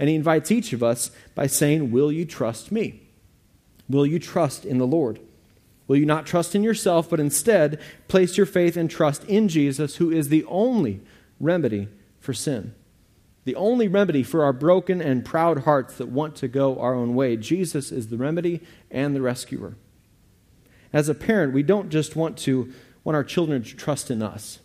And 0.00 0.08
he 0.08 0.16
invites 0.16 0.50
each 0.50 0.72
of 0.72 0.82
us 0.82 1.12
by 1.36 1.46
saying, 1.46 1.92
Will 1.92 2.10
you 2.10 2.24
trust 2.24 2.72
me? 2.72 3.02
Will 3.88 4.04
you 4.04 4.18
trust 4.18 4.64
in 4.64 4.78
the 4.78 4.86
Lord? 4.86 5.20
Will 5.86 5.96
you 5.96 6.06
not 6.06 6.26
trust 6.26 6.56
in 6.56 6.64
yourself, 6.64 7.08
but 7.08 7.20
instead 7.20 7.80
place 8.08 8.36
your 8.36 8.46
faith 8.46 8.76
and 8.76 8.90
trust 8.90 9.22
in 9.24 9.46
Jesus, 9.46 9.96
who 9.96 10.10
is 10.10 10.30
the 10.30 10.44
only 10.46 11.00
remedy 11.38 11.88
for 12.18 12.32
sin? 12.32 12.74
the 13.44 13.54
only 13.56 13.88
remedy 13.88 14.22
for 14.22 14.42
our 14.42 14.52
broken 14.52 15.00
and 15.00 15.24
proud 15.24 15.64
hearts 15.64 15.96
that 15.96 16.08
want 16.08 16.34
to 16.36 16.48
go 16.48 16.78
our 16.78 16.94
own 16.94 17.14
way. 17.14 17.36
Jesus 17.36 17.92
is 17.92 18.08
the 18.08 18.16
remedy 18.16 18.60
and 18.90 19.14
the 19.14 19.20
rescuer. 19.20 19.76
As 20.92 21.08
a 21.08 21.14
parent, 21.14 21.52
we 21.52 21.62
don't 21.62 21.90
just 21.90 22.16
want 22.16 22.38
to 22.38 22.72
want 23.04 23.16
our 23.16 23.24
children 23.24 23.62
to 23.62 23.76
trust 23.76 24.10
in 24.10 24.22
us. 24.22 24.58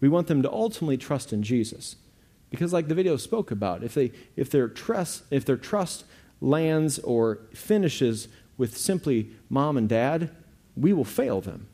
We 0.00 0.08
want 0.08 0.26
them 0.26 0.42
to 0.42 0.50
ultimately 0.50 0.96
trust 0.96 1.32
in 1.32 1.42
Jesus. 1.42 1.96
Because 2.48 2.72
like 2.72 2.88
the 2.88 2.94
video 2.94 3.16
spoke 3.16 3.50
about, 3.50 3.84
if 3.84 3.94
they 3.94 4.10
if 4.34 4.50
their 4.50 4.68
trust 4.68 5.22
if 5.30 5.44
their 5.44 5.56
trust 5.56 6.04
lands 6.40 6.98
or 7.00 7.40
finishes 7.54 8.28
with 8.56 8.76
simply 8.76 9.30
mom 9.48 9.76
and 9.76 9.88
dad, 9.88 10.30
we 10.76 10.92
will 10.92 11.04
fail 11.04 11.40
them. 11.40 11.68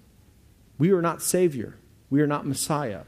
We 0.78 0.90
are 0.90 1.02
not 1.02 1.22
savior. 1.22 1.76
We 2.10 2.20
are 2.20 2.26
not 2.26 2.46
Messiah. 2.46 3.02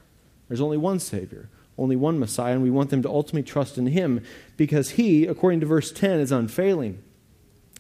There's 0.48 0.60
only 0.60 0.78
one 0.78 0.98
savior, 0.98 1.50
only 1.76 1.96
one 1.96 2.18
Messiah, 2.18 2.54
and 2.54 2.62
we 2.62 2.70
want 2.70 2.90
them 2.90 3.02
to 3.02 3.08
ultimately 3.08 3.42
trust 3.42 3.76
in 3.76 3.86
him 3.88 4.24
because 4.56 4.90
he, 4.90 5.26
according 5.26 5.60
to 5.60 5.66
verse 5.66 5.92
10, 5.92 6.20
is 6.20 6.32
unfailing. 6.32 7.02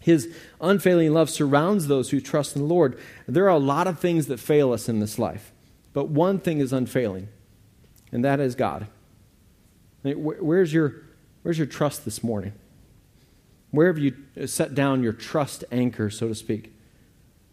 His 0.08 0.34
unfailing 0.58 1.12
love 1.12 1.28
surrounds 1.28 1.86
those 1.86 2.08
who 2.08 2.18
trust 2.18 2.56
in 2.56 2.62
the 2.62 2.68
Lord. 2.68 2.98
There 3.26 3.44
are 3.44 3.48
a 3.54 3.58
lot 3.58 3.86
of 3.86 3.98
things 3.98 4.26
that 4.28 4.40
fail 4.40 4.72
us 4.72 4.88
in 4.88 5.00
this 5.00 5.18
life, 5.18 5.52
but 5.92 6.08
one 6.08 6.38
thing 6.38 6.60
is 6.60 6.72
unfailing, 6.72 7.28
and 8.10 8.24
that 8.24 8.40
is 8.40 8.54
God. 8.54 8.86
Where's 10.02 10.72
your, 10.72 11.02
where's 11.42 11.58
your 11.58 11.66
trust 11.66 12.06
this 12.06 12.24
morning? 12.24 12.54
Where 13.70 13.88
have 13.88 13.98
you 13.98 14.16
uh, 14.40 14.46
set 14.46 14.74
down 14.74 15.02
your 15.02 15.12
trust 15.12 15.62
anchor, 15.70 16.08
so 16.08 16.28
to 16.28 16.34
speak? 16.34 16.72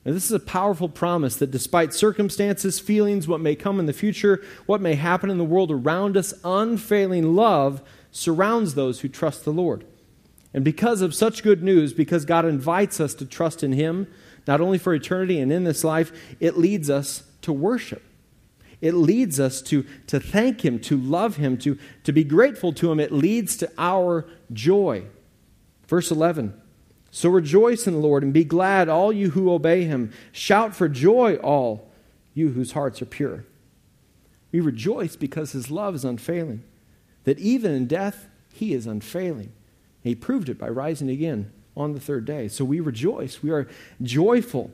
This 0.05 0.23
is 0.23 0.31
a 0.31 0.39
powerful 0.39 0.87
promise 0.87 1.35
that 1.35 1.51
despite 1.51 1.93
circumstances, 1.93 2.79
feelings, 2.79 3.27
what 3.27 3.41
may 3.41 3.55
come 3.55 3.81
in 3.81 3.85
the 3.85 3.91
future, 3.91 4.41
what 4.65 4.79
may 4.79 4.95
happen 4.95 5.29
in 5.29 5.37
the 5.37 5.43
world 5.43 5.71
around 5.71 6.15
us, 6.15 6.33
unfailing 6.45 7.35
love 7.35 7.81
surrounds 8.11 8.75
those 8.75 9.01
who 9.01 9.09
trust 9.09 9.43
the 9.43 9.51
Lord. 9.51 9.83
And 10.55 10.63
because 10.63 11.01
of 11.01 11.13
such 11.13 11.43
good 11.43 11.61
news, 11.61 11.91
because 11.91 12.23
God 12.23 12.45
invites 12.45 13.01
us 13.01 13.13
to 13.15 13.25
trust 13.25 13.61
in 13.61 13.73
Him, 13.73 14.07
not 14.47 14.61
only 14.61 14.77
for 14.77 14.93
eternity 14.93 15.37
and 15.41 15.51
in 15.51 15.65
this 15.65 15.83
life, 15.83 16.13
it 16.39 16.57
leads 16.57 16.89
us 16.89 17.23
to 17.41 17.51
worship. 17.51 18.01
It 18.79 18.93
leads 18.93 19.37
us 19.37 19.61
to, 19.63 19.85
to 20.07 20.17
thank 20.17 20.63
Him, 20.63 20.79
to 20.79 20.95
love 20.95 21.35
Him, 21.35 21.57
to, 21.57 21.77
to 22.05 22.13
be 22.13 22.23
grateful 22.23 22.71
to 22.71 22.89
Him. 22.89 23.01
It 23.01 23.11
leads 23.11 23.57
to 23.57 23.71
our 23.77 24.25
joy. 24.53 25.03
Verse 25.89 26.09
11 26.09 26.57
So 27.11 27.27
rejoice 27.27 27.85
in 27.85 27.93
the 27.93 27.99
Lord 27.99 28.23
and 28.23 28.33
be 28.33 28.45
glad, 28.45 28.87
all 28.87 29.11
you 29.11 29.31
who 29.31 29.51
obey 29.51 29.83
Him. 29.83 30.13
Shout 30.31 30.73
for 30.73 30.87
joy, 30.87 31.35
all 31.35 31.91
you 32.33 32.51
whose 32.51 32.71
hearts 32.71 33.01
are 33.01 33.05
pure. 33.05 33.43
We 34.53 34.61
rejoice 34.61 35.17
because 35.17 35.51
His 35.51 35.69
love 35.69 35.95
is 35.95 36.05
unfailing, 36.05 36.63
that 37.25 37.39
even 37.39 37.73
in 37.73 37.87
death, 37.87 38.29
He 38.53 38.73
is 38.73 38.87
unfailing. 38.87 39.51
He 40.05 40.13
proved 40.13 40.49
it 40.49 40.59
by 40.59 40.69
rising 40.69 41.09
again 41.09 41.51
on 41.75 41.93
the 41.93 41.99
third 41.99 42.25
day. 42.25 42.47
So 42.47 42.63
we 42.63 42.79
rejoice. 42.79 43.41
We 43.41 43.49
are 43.49 43.67
joyful. 44.03 44.69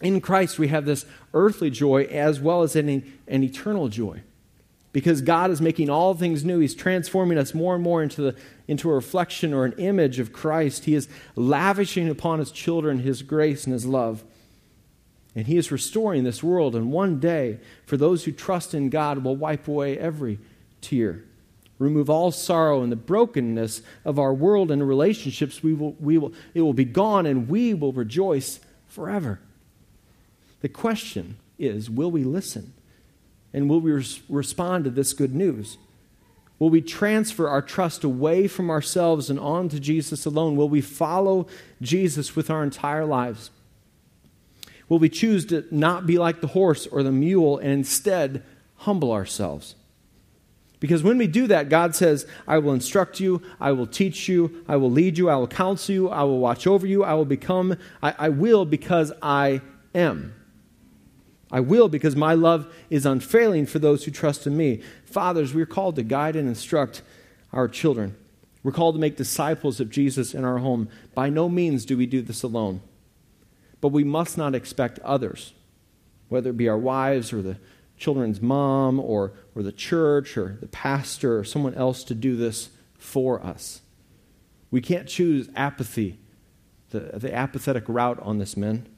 In 0.00 0.22
Christ, 0.22 0.58
we 0.58 0.68
have 0.68 0.86
this 0.86 1.04
earthly 1.34 1.68
joy 1.68 2.04
as 2.04 2.40
well 2.40 2.62
as 2.62 2.74
an, 2.74 2.88
an 3.28 3.44
eternal 3.44 3.88
joy. 3.88 4.22
Because 4.94 5.20
God 5.20 5.50
is 5.50 5.60
making 5.60 5.90
all 5.90 6.14
things 6.14 6.42
new. 6.42 6.58
He's 6.58 6.74
transforming 6.74 7.36
us 7.36 7.52
more 7.52 7.74
and 7.74 7.84
more 7.84 8.02
into, 8.02 8.22
the, 8.22 8.36
into 8.66 8.90
a 8.90 8.94
reflection 8.94 9.52
or 9.52 9.66
an 9.66 9.74
image 9.76 10.18
of 10.18 10.32
Christ. 10.32 10.86
He 10.86 10.94
is 10.94 11.06
lavishing 11.36 12.08
upon 12.08 12.38
His 12.38 12.50
children 12.50 13.00
His 13.00 13.20
grace 13.20 13.64
and 13.64 13.74
His 13.74 13.84
love. 13.84 14.24
And 15.34 15.46
He 15.46 15.58
is 15.58 15.70
restoring 15.70 16.24
this 16.24 16.42
world. 16.42 16.74
And 16.74 16.90
one 16.90 17.20
day, 17.20 17.58
for 17.84 17.98
those 17.98 18.24
who 18.24 18.32
trust 18.32 18.72
in 18.72 18.88
God, 18.88 19.22
will 19.22 19.36
wipe 19.36 19.68
away 19.68 19.98
every 19.98 20.38
tear 20.80 21.24
remove 21.78 22.08
all 22.08 22.30
sorrow 22.30 22.82
and 22.82 22.92
the 22.92 22.96
brokenness 22.96 23.82
of 24.04 24.18
our 24.18 24.32
world 24.32 24.70
and 24.70 24.86
relationships, 24.86 25.62
we 25.62 25.74
will, 25.74 25.92
we 25.98 26.18
will, 26.18 26.32
it 26.54 26.60
will 26.60 26.74
be 26.74 26.84
gone 26.84 27.26
and 27.26 27.48
we 27.48 27.74
will 27.74 27.92
rejoice 27.92 28.60
forever. 28.86 29.40
The 30.60 30.68
question 30.68 31.36
is 31.58 31.90
will 31.90 32.10
we 32.10 32.24
listen? 32.24 32.72
And 33.52 33.68
will 33.68 33.80
we 33.80 33.92
res- 33.92 34.20
respond 34.28 34.84
to 34.84 34.90
this 34.90 35.12
good 35.12 35.34
news? 35.34 35.78
Will 36.58 36.70
we 36.70 36.80
transfer 36.80 37.48
our 37.48 37.62
trust 37.62 38.04
away 38.04 38.48
from 38.48 38.70
ourselves 38.70 39.28
and 39.28 39.38
on 39.38 39.68
to 39.68 39.80
Jesus 39.80 40.24
alone? 40.24 40.56
Will 40.56 40.68
we 40.68 40.80
follow 40.80 41.46
Jesus 41.82 42.36
with 42.36 42.50
our 42.50 42.62
entire 42.62 43.04
lives? 43.04 43.50
Will 44.88 44.98
we 44.98 45.08
choose 45.08 45.46
to 45.46 45.64
not 45.70 46.06
be 46.06 46.18
like 46.18 46.40
the 46.40 46.48
horse 46.48 46.86
or 46.86 47.02
the 47.02 47.12
mule 47.12 47.58
and 47.58 47.70
instead 47.70 48.42
humble 48.76 49.12
ourselves? 49.12 49.74
Because 50.84 51.02
when 51.02 51.16
we 51.16 51.26
do 51.26 51.46
that, 51.46 51.70
God 51.70 51.94
says, 51.94 52.26
I 52.46 52.58
will 52.58 52.74
instruct 52.74 53.18
you, 53.18 53.40
I 53.58 53.72
will 53.72 53.86
teach 53.86 54.28
you, 54.28 54.62
I 54.68 54.76
will 54.76 54.90
lead 54.90 55.16
you, 55.16 55.30
I 55.30 55.36
will 55.36 55.48
counsel 55.48 55.94
you, 55.94 56.10
I 56.10 56.24
will 56.24 56.40
watch 56.40 56.66
over 56.66 56.86
you, 56.86 57.02
I 57.02 57.14
will 57.14 57.24
become, 57.24 57.78
I, 58.02 58.14
I 58.18 58.28
will 58.28 58.66
because 58.66 59.10
I 59.22 59.62
am. 59.94 60.34
I 61.50 61.60
will 61.60 61.88
because 61.88 62.16
my 62.16 62.34
love 62.34 62.70
is 62.90 63.06
unfailing 63.06 63.64
for 63.64 63.78
those 63.78 64.04
who 64.04 64.10
trust 64.10 64.46
in 64.46 64.58
me. 64.58 64.82
Fathers, 65.06 65.54
we're 65.54 65.64
called 65.64 65.96
to 65.96 66.02
guide 66.02 66.36
and 66.36 66.46
instruct 66.46 67.00
our 67.50 67.66
children. 67.66 68.14
We're 68.62 68.70
called 68.70 68.96
to 68.96 69.00
make 69.00 69.16
disciples 69.16 69.80
of 69.80 69.88
Jesus 69.88 70.34
in 70.34 70.44
our 70.44 70.58
home. 70.58 70.90
By 71.14 71.30
no 71.30 71.48
means 71.48 71.86
do 71.86 71.96
we 71.96 72.04
do 72.04 72.20
this 72.20 72.42
alone. 72.42 72.82
But 73.80 73.88
we 73.88 74.04
must 74.04 74.36
not 74.36 74.54
expect 74.54 74.98
others, 74.98 75.54
whether 76.28 76.50
it 76.50 76.58
be 76.58 76.68
our 76.68 76.76
wives 76.76 77.32
or 77.32 77.40
the 77.40 77.56
children's 77.96 78.40
mom 78.40 78.98
or, 78.98 79.32
or 79.54 79.62
the 79.62 79.72
church 79.72 80.36
or 80.36 80.58
the 80.60 80.68
pastor 80.68 81.38
or 81.38 81.44
someone 81.44 81.74
else 81.74 82.04
to 82.04 82.14
do 82.14 82.36
this 82.36 82.70
for 82.96 83.44
us. 83.44 83.82
We 84.70 84.80
can't 84.80 85.08
choose 85.08 85.48
apathy, 85.54 86.18
the, 86.90 87.10
the 87.14 87.34
apathetic 87.34 87.84
route 87.86 88.18
on 88.20 88.38
this, 88.38 88.56
men. 88.56 88.88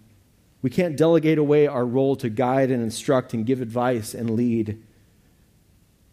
We 0.62 0.70
can't 0.70 0.96
delegate 0.96 1.38
away 1.38 1.66
our 1.66 1.84
role 1.84 2.16
to 2.16 2.28
guide 2.28 2.70
and 2.70 2.82
instruct 2.82 3.34
and 3.34 3.44
give 3.44 3.60
advice 3.60 4.14
and 4.14 4.30
lead. 4.30 4.82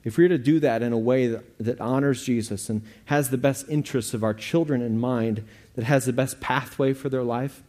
If 0.03 0.17
we're 0.17 0.27
to 0.27 0.37
do 0.37 0.59
that 0.59 0.81
in 0.81 0.91
a 0.91 0.97
way 0.97 1.27
that, 1.27 1.57
that 1.59 1.79
honors 1.79 2.25
Jesus 2.25 2.69
and 2.69 2.83
has 3.05 3.29
the 3.29 3.37
best 3.37 3.69
interests 3.69 4.13
of 4.13 4.23
our 4.23 4.33
children 4.33 4.81
in 4.81 4.99
mind, 4.99 5.45
that 5.75 5.85
has 5.85 6.05
the 6.05 6.13
best 6.13 6.41
pathway 6.41 6.93
for 6.93 7.09
their 7.09 7.23
life 7.23 7.63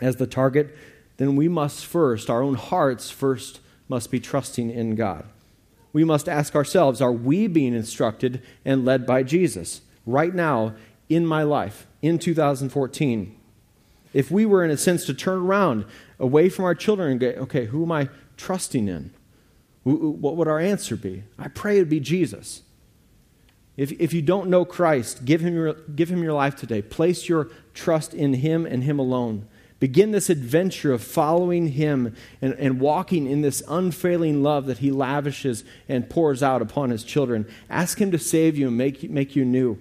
as 0.00 0.16
the 0.16 0.26
target, 0.26 0.76
then 1.16 1.36
we 1.36 1.48
must 1.48 1.84
first, 1.84 2.30
our 2.30 2.42
own 2.42 2.54
hearts 2.54 3.10
first, 3.10 3.60
must 3.88 4.10
be 4.10 4.20
trusting 4.20 4.70
in 4.70 4.94
God. 4.94 5.24
We 5.92 6.04
must 6.04 6.28
ask 6.28 6.54
ourselves 6.54 7.00
are 7.00 7.12
we 7.12 7.46
being 7.46 7.74
instructed 7.74 8.42
and 8.64 8.84
led 8.84 9.06
by 9.06 9.22
Jesus 9.22 9.82
right 10.06 10.34
now 10.34 10.74
in 11.08 11.26
my 11.26 11.42
life 11.42 11.86
in 12.02 12.18
2014? 12.18 13.36
If 14.12 14.30
we 14.30 14.46
were, 14.46 14.64
in 14.64 14.70
a 14.70 14.76
sense, 14.76 15.06
to 15.06 15.14
turn 15.14 15.38
around 15.38 15.84
away 16.18 16.48
from 16.48 16.64
our 16.64 16.74
children 16.74 17.10
and 17.10 17.20
go, 17.20 17.28
okay, 17.28 17.66
who 17.66 17.82
am 17.82 17.92
I 17.92 18.08
trusting 18.36 18.88
in? 18.88 19.12
What 19.82 20.36
would 20.36 20.48
our 20.48 20.60
answer 20.60 20.96
be? 20.96 21.24
I 21.38 21.48
pray 21.48 21.76
it 21.76 21.80
would 21.80 21.88
be 21.90 22.00
Jesus. 22.00 22.62
If, 23.76 23.92
if 24.00 24.12
you 24.12 24.22
don't 24.22 24.48
know 24.48 24.64
Christ, 24.64 25.24
give 25.24 25.40
him, 25.40 25.54
your, 25.54 25.74
give 25.74 26.08
him 26.08 26.22
your 26.22 26.32
life 26.32 26.54
today. 26.54 26.80
Place 26.80 27.28
your 27.28 27.50
trust 27.74 28.14
in 28.14 28.34
Him 28.34 28.64
and 28.66 28.84
Him 28.84 28.98
alone. 28.98 29.48
Begin 29.80 30.12
this 30.12 30.30
adventure 30.30 30.92
of 30.92 31.02
following 31.02 31.68
Him 31.68 32.14
and, 32.40 32.54
and 32.54 32.80
walking 32.80 33.26
in 33.26 33.42
this 33.42 33.62
unfailing 33.68 34.42
love 34.42 34.66
that 34.66 34.78
He 34.78 34.90
lavishes 34.90 35.64
and 35.88 36.08
pours 36.08 36.42
out 36.42 36.62
upon 36.62 36.90
His 36.90 37.04
children. 37.04 37.46
Ask 37.68 38.00
Him 38.00 38.10
to 38.12 38.18
save 38.18 38.56
you 38.56 38.68
and 38.68 38.76
make, 38.76 39.10
make 39.10 39.36
you 39.36 39.44
new. 39.44 39.78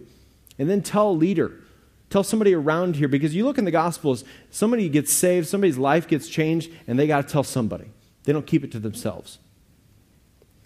And 0.59 0.69
then 0.69 0.81
tell 0.81 1.11
a 1.11 1.11
leader, 1.11 1.61
tell 2.09 2.23
somebody 2.23 2.53
around 2.53 2.95
here, 2.95 3.07
because 3.07 3.35
you 3.35 3.45
look 3.45 3.57
in 3.57 3.65
the 3.65 3.71
Gospels, 3.71 4.23
somebody 4.49 4.89
gets 4.89 5.11
saved, 5.11 5.47
somebody's 5.47 5.77
life 5.77 6.07
gets 6.07 6.27
changed, 6.27 6.71
and 6.87 6.97
they 6.97 7.07
got 7.07 7.27
to 7.27 7.31
tell 7.31 7.43
somebody. 7.43 7.85
They 8.23 8.33
don't 8.33 8.47
keep 8.47 8.63
it 8.63 8.71
to 8.73 8.79
themselves. 8.79 9.39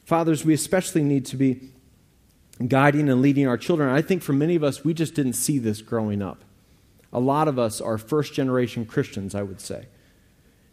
Fathers, 0.05 0.45
we 0.45 0.53
especially 0.53 1.03
need 1.03 1.25
to 1.25 1.37
be 1.37 1.69
guiding 2.65 3.09
and 3.09 3.21
leading 3.21 3.47
our 3.47 3.57
children. 3.57 3.89
I 3.89 4.01
think 4.01 4.23
for 4.23 4.33
many 4.33 4.55
of 4.55 4.63
us, 4.63 4.83
we 4.83 4.93
just 4.93 5.13
didn't 5.13 5.33
see 5.33 5.59
this 5.59 5.81
growing 5.81 6.21
up. 6.21 6.43
A 7.13 7.19
lot 7.19 7.47
of 7.47 7.57
us 7.57 7.79
are 7.79 7.97
first 7.97 8.33
generation 8.33 8.85
Christians, 8.85 9.33
I 9.33 9.43
would 9.43 9.61
say. 9.61 9.87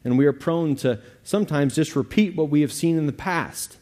And 0.05 0.18
we 0.18 0.27
are 0.27 0.33
prone 0.33 0.77
to 0.77 1.01
sometimes 1.23 1.75
just 1.75 1.97
repeat 1.97 2.37
what 2.37 2.51
we 2.51 2.61
have 2.61 2.73
seen 2.73 2.99
in 2.99 3.07
the 3.07 3.12
past 3.12 3.79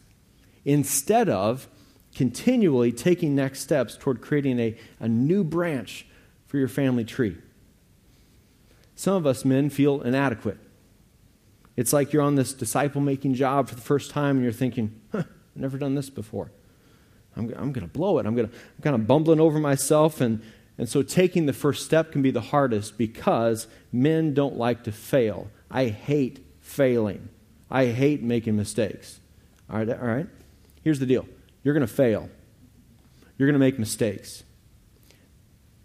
instead 0.63 1.27
of 1.27 1.67
continually 2.15 2.91
taking 2.91 3.35
next 3.35 3.59
steps 3.59 3.97
toward 3.97 4.21
creating 4.21 4.59
a, 4.59 4.77
a 4.99 5.07
new 5.07 5.43
branch 5.43 6.05
for 6.45 6.57
your 6.57 6.67
family 6.67 7.03
tree. 7.03 7.37
Some 8.95 9.15
of 9.15 9.25
us 9.25 9.43
men 9.43 9.69
feel 9.69 10.01
inadequate. 10.01 10.59
It's 11.75 11.91
like 11.91 12.13
you're 12.13 12.21
on 12.21 12.35
this 12.35 12.53
disciple 12.53 13.01
making 13.01 13.33
job 13.33 13.67
for 13.67 13.75
the 13.75 13.81
first 13.81 14.11
time 14.11 14.35
and 14.35 14.43
you're 14.43 14.53
thinking, 14.53 15.01
huh, 15.11 15.23
I've 15.55 15.61
never 15.61 15.77
done 15.77 15.95
this 15.95 16.09
before. 16.09 16.51
I'm, 17.35 17.51
I'm 17.57 17.71
going 17.73 17.85
to 17.85 17.91
blow 17.91 18.19
it. 18.19 18.27
I'm, 18.27 18.35
gonna, 18.35 18.49
I'm 18.49 18.83
kind 18.83 18.95
of 18.95 19.07
bumbling 19.07 19.39
over 19.39 19.59
myself 19.59 20.21
and, 20.21 20.41
and 20.77 20.89
so 20.89 21.03
taking 21.03 21.45
the 21.45 21.53
first 21.53 21.85
step 21.85 22.11
can 22.11 22.21
be 22.21 22.31
the 22.31 22.41
hardest 22.41 22.97
because 22.97 23.67
men 23.91 24.33
don't 24.33 24.57
like 24.57 24.83
to 24.83 24.91
fail. 24.91 25.49
I 25.69 25.87
hate 25.87 26.45
failing. 26.61 27.29
I 27.69 27.87
hate 27.87 28.21
making 28.23 28.55
mistakes. 28.55 29.19
All 29.69 29.79
right, 29.79 29.89
all 29.89 30.07
right? 30.07 30.27
Here's 30.83 30.99
the 30.99 31.05
deal 31.05 31.25
you're 31.63 31.73
going 31.73 31.85
to 31.85 31.93
fail, 31.93 32.29
you're 33.37 33.47
going 33.47 33.53
to 33.53 33.59
make 33.59 33.79
mistakes. 33.79 34.43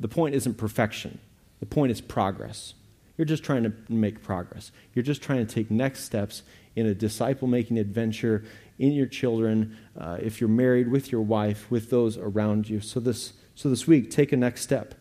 The 0.01 0.09
point 0.09 0.35
isn't 0.35 0.55
perfection, 0.55 1.18
the 1.61 1.66
point 1.66 1.92
is 1.92 2.01
progress. 2.01 2.74
You're 3.16 3.24
just 3.24 3.42
trying 3.42 3.64
to 3.64 3.72
make 3.88 4.22
progress. 4.22 4.70
You're 4.94 5.03
just 5.03 5.22
trying 5.22 5.44
to 5.44 5.53
take 5.53 5.72
next 5.72 6.05
steps 6.05 6.44
in 6.77 6.87
a 6.87 6.94
disciple 6.94 7.48
making 7.48 7.77
adventure 7.77 8.44
in 8.79 8.92
your 8.92 9.07
children, 9.07 9.77
uh, 9.98 10.18
if 10.20 10.40
you're 10.40 10.48
married, 10.48 10.88
with 10.88 11.11
your 11.11 11.22
wife, 11.22 11.68
with 11.68 11.90
those 11.90 12.16
around 12.16 12.70
you. 12.70 12.81
So 12.81 13.01
this, 13.01 13.33
so 13.59 13.68
this 13.68 13.88
week, 13.88 14.12
take 14.12 14.31
a 14.31 14.37
next 14.37 14.61
step. 14.61 14.94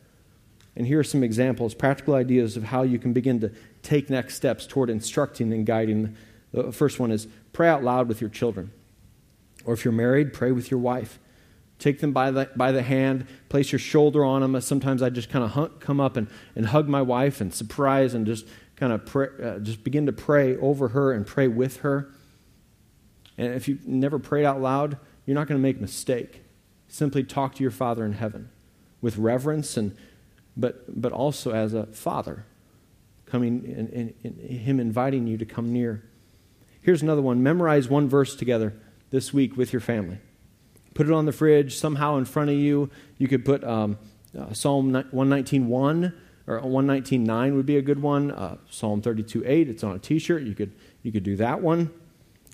And 0.76 0.88
here 0.88 1.00
are 1.00 1.04
some 1.04 1.24
examples, 1.24 1.76
practical 1.76 2.15
ideas 2.15 2.58
of 2.58 2.63
how 2.63 2.82
you 2.82 2.98
can 2.98 3.13
begin 3.13 3.39
to 3.41 3.52
take 3.84 4.10
next 4.10 4.34
steps 4.34 4.65
toward 4.65 4.89
instructing 4.89 5.54
and 5.54 5.63
guiding. 5.63 6.17
The 6.52 6.72
first 6.72 7.00
one 7.00 7.12
is 7.12 7.28
pray 7.54 7.70
out 7.70 7.84
loud 7.84 8.08
with 8.08 8.20
your 8.20 8.32
children. 8.32 8.72
Or 9.63 9.76
if 9.76 9.86
you're 9.86 9.91
married, 9.91 10.34
pray 10.34 10.52
with 10.52 10.72
your 10.72 10.80
wife. 10.80 11.20
Take 11.78 12.00
them 12.00 12.13
by 12.13 12.32
the, 12.32 12.50
by 12.56 12.72
the 12.72 12.82
hand, 12.82 13.28
place 13.48 13.72
your 13.72 13.78
shoulder 13.78 14.26
on 14.26 14.41
them. 14.41 14.60
Sometimes 14.60 15.04
I 15.04 15.12
just 15.12 15.30
kind 15.30 15.46
of 15.46 15.80
come 15.80 16.00
up 16.00 16.17
and, 16.17 16.28
and 16.56 16.65
hug 16.65 16.88
my 16.88 17.04
wife 17.04 17.39
and 17.39 17.54
surprise 17.54 18.15
and 18.15 18.26
just 18.26 18.48
kind 18.76 18.91
of 18.91 19.06
pray, 19.06 19.28
uh, 19.43 19.60
just 19.60 19.84
begin 19.84 20.08
to 20.08 20.13
pray 20.13 20.58
over 20.58 20.88
her 20.88 21.12
and 21.12 21.28
pray 21.28 21.48
with 21.48 21.82
her. 21.82 22.12
And 23.38 23.54
if 23.54 23.67
you've 23.67 23.86
never 23.86 24.17
prayed 24.17 24.46
out 24.46 24.60
loud, 24.60 24.98
you're 25.28 25.36
not 25.36 25.46
going 25.46 25.60
to 25.60 25.63
make 25.63 25.78
a 25.78 25.82
mistake. 25.82 26.41
Simply 26.88 27.23
talk 27.23 27.56
to 27.56 27.63
your 27.63 27.71
Father 27.71 28.06
in 28.06 28.13
heaven 28.13 28.50
with 29.02 29.17
reverence, 29.17 29.78
and, 29.78 29.95
but, 30.56 31.02
but 31.02 31.12
also 31.12 31.52
as 31.52 31.73
a 31.73 31.86
Father, 31.88 32.45
coming 33.26 33.65
and, 33.65 33.89
and, 33.89 34.13
and 34.23 34.39
Him 34.39 34.80
inviting 34.80 35.28
you 35.28 35.38
to 35.38 35.45
come 35.45 35.71
near. 35.71 36.04
Here's 36.82 37.02
another 37.02 37.21
one 37.21 37.43
memorize 37.43 37.89
one 37.89 38.08
verse 38.08 38.36
together 38.36 38.73
this 39.10 39.34
week 39.34 39.58
with 39.58 39.73
your 39.73 39.82
family. 39.82 40.19
Put 40.93 41.08
it 41.08 41.13
on 41.13 41.26
the 41.26 41.32
fridge 41.32 41.78
somehow 41.78 42.17
in 42.17 42.26
front 42.26 42.50
of 42.50 42.56
you. 42.56 42.89
You 43.17 43.28
could 43.28 43.45
put 43.45 43.63
um, 43.63 43.97
uh, 44.38 44.54
Psalm 44.54 44.91
119.1 44.91 46.13
or 46.47 46.62
119.9 46.62 47.56
would 47.56 47.65
be 47.65 47.78
a 47.78 47.82
good 47.82 48.02
one. 48.02 48.32
Uh, 48.32 48.58
Psalm 48.69 49.02
32.8, 49.02 49.69
it's 49.69 49.84
on 49.84 49.95
a 49.95 50.00
t-shirt. 50.00 50.43
You 50.43 50.56
could, 50.56 50.73
you 51.04 51.12
could 51.12 51.23
do 51.23 51.36
that 51.36 51.62
one. 51.62 51.91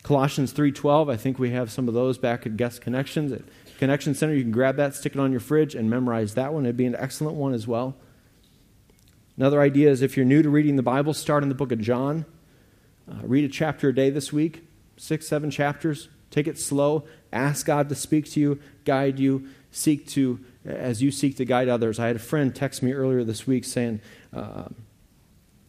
Colossians 0.04 0.54
3.12, 0.54 1.12
I 1.12 1.16
think 1.16 1.40
we 1.40 1.52
have 1.52 1.72
some 1.72 1.88
of 1.88 1.94
those 1.94 2.18
back 2.18 2.46
at 2.46 2.58
Guest 2.58 2.82
Connections. 2.82 3.32
At 3.32 3.42
Connection 3.78 4.14
Center, 4.14 4.34
you 4.34 4.44
can 4.44 4.52
grab 4.52 4.76
that, 4.76 4.96
stick 4.96 5.16
it 5.16 5.20
on 5.20 5.32
your 5.32 5.40
fridge, 5.40 5.76
and 5.76 5.90
memorize 5.90 6.36
that 6.36 6.54
one. 6.54 6.66
It'd 6.66 6.78
be 6.78 6.86
an 6.86 6.96
excellent 6.98 7.36
one 7.36 7.54
as 7.54 7.68
well. 7.68 7.96
Another 9.38 9.62
idea 9.62 9.90
is 9.90 10.02
if 10.02 10.16
you're 10.16 10.26
new 10.26 10.44
to 10.44 10.50
reading 10.50 10.76
the 10.76 10.84
Bible, 10.84 11.14
start 11.14 11.42
in 11.42 11.50
the 11.50 11.56
book 11.56 11.72
of 11.72 11.80
John. 11.80 12.26
Uh, 13.10 13.16
read 13.24 13.46
a 13.46 13.48
chapter 13.48 13.90
a 13.90 13.96
day 13.96 14.10
this 14.10 14.32
week, 14.32 14.68
six, 14.98 15.28
seven 15.28 15.50
chapters. 15.50 16.10
Take 16.30 16.48
it 16.48 16.60
slow. 16.60 17.06
Ask 17.32 17.66
God 17.66 17.90
to 17.90 17.96
speak 17.96 18.30
to 18.32 18.40
you, 18.40 18.60
guide 18.86 19.20
you, 19.20 19.48
seek 19.72 20.08
to 20.10 20.40
as 20.66 21.02
you 21.02 21.12
seek 21.12 21.38
to 21.38 21.46
guide 21.46 21.68
others. 21.68 22.00
I 22.00 22.08
had 22.08 22.16
a 22.16 22.20
friend 22.20 22.56
text 22.56 22.82
me 22.82 22.94
earlier 22.94 23.24
this 23.24 23.46
week 23.46 23.66
saying 23.66 24.02
uh, 24.34 24.66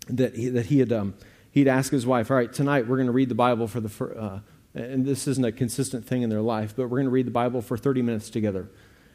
that, 0.09 0.37
he, 0.37 0.49
that 0.49 0.67
he 0.67 0.79
had, 0.79 0.93
um, 0.93 1.15
he'd 1.55 1.69
ask 1.69 1.93
his 1.93 2.05
wife, 2.05 2.31
All 2.31 2.37
right, 2.37 2.53
tonight 2.53 2.89
we're 2.89 2.97
going 2.97 3.07
to 3.07 3.13
read 3.13 3.29
the 3.29 3.35
Bible 3.35 3.69
for 3.69 3.81
the 3.81 4.07
uh, 4.21 4.41
and 4.75 5.07
this 5.07 5.29
isn't 5.29 5.45
a 5.45 5.53
consistent 5.53 6.05
thing 6.05 6.23
in 6.23 6.31
their 6.31 6.41
life, 6.41 6.75
but 6.77 6.85
we're 6.85 6.99
going 6.99 7.05
to 7.05 7.11
read 7.11 7.29
the 7.29 7.31
Bible 7.31 7.63
for 7.63 7.77
30 7.77 8.03
minutes 8.03 8.29
together. 8.29 8.69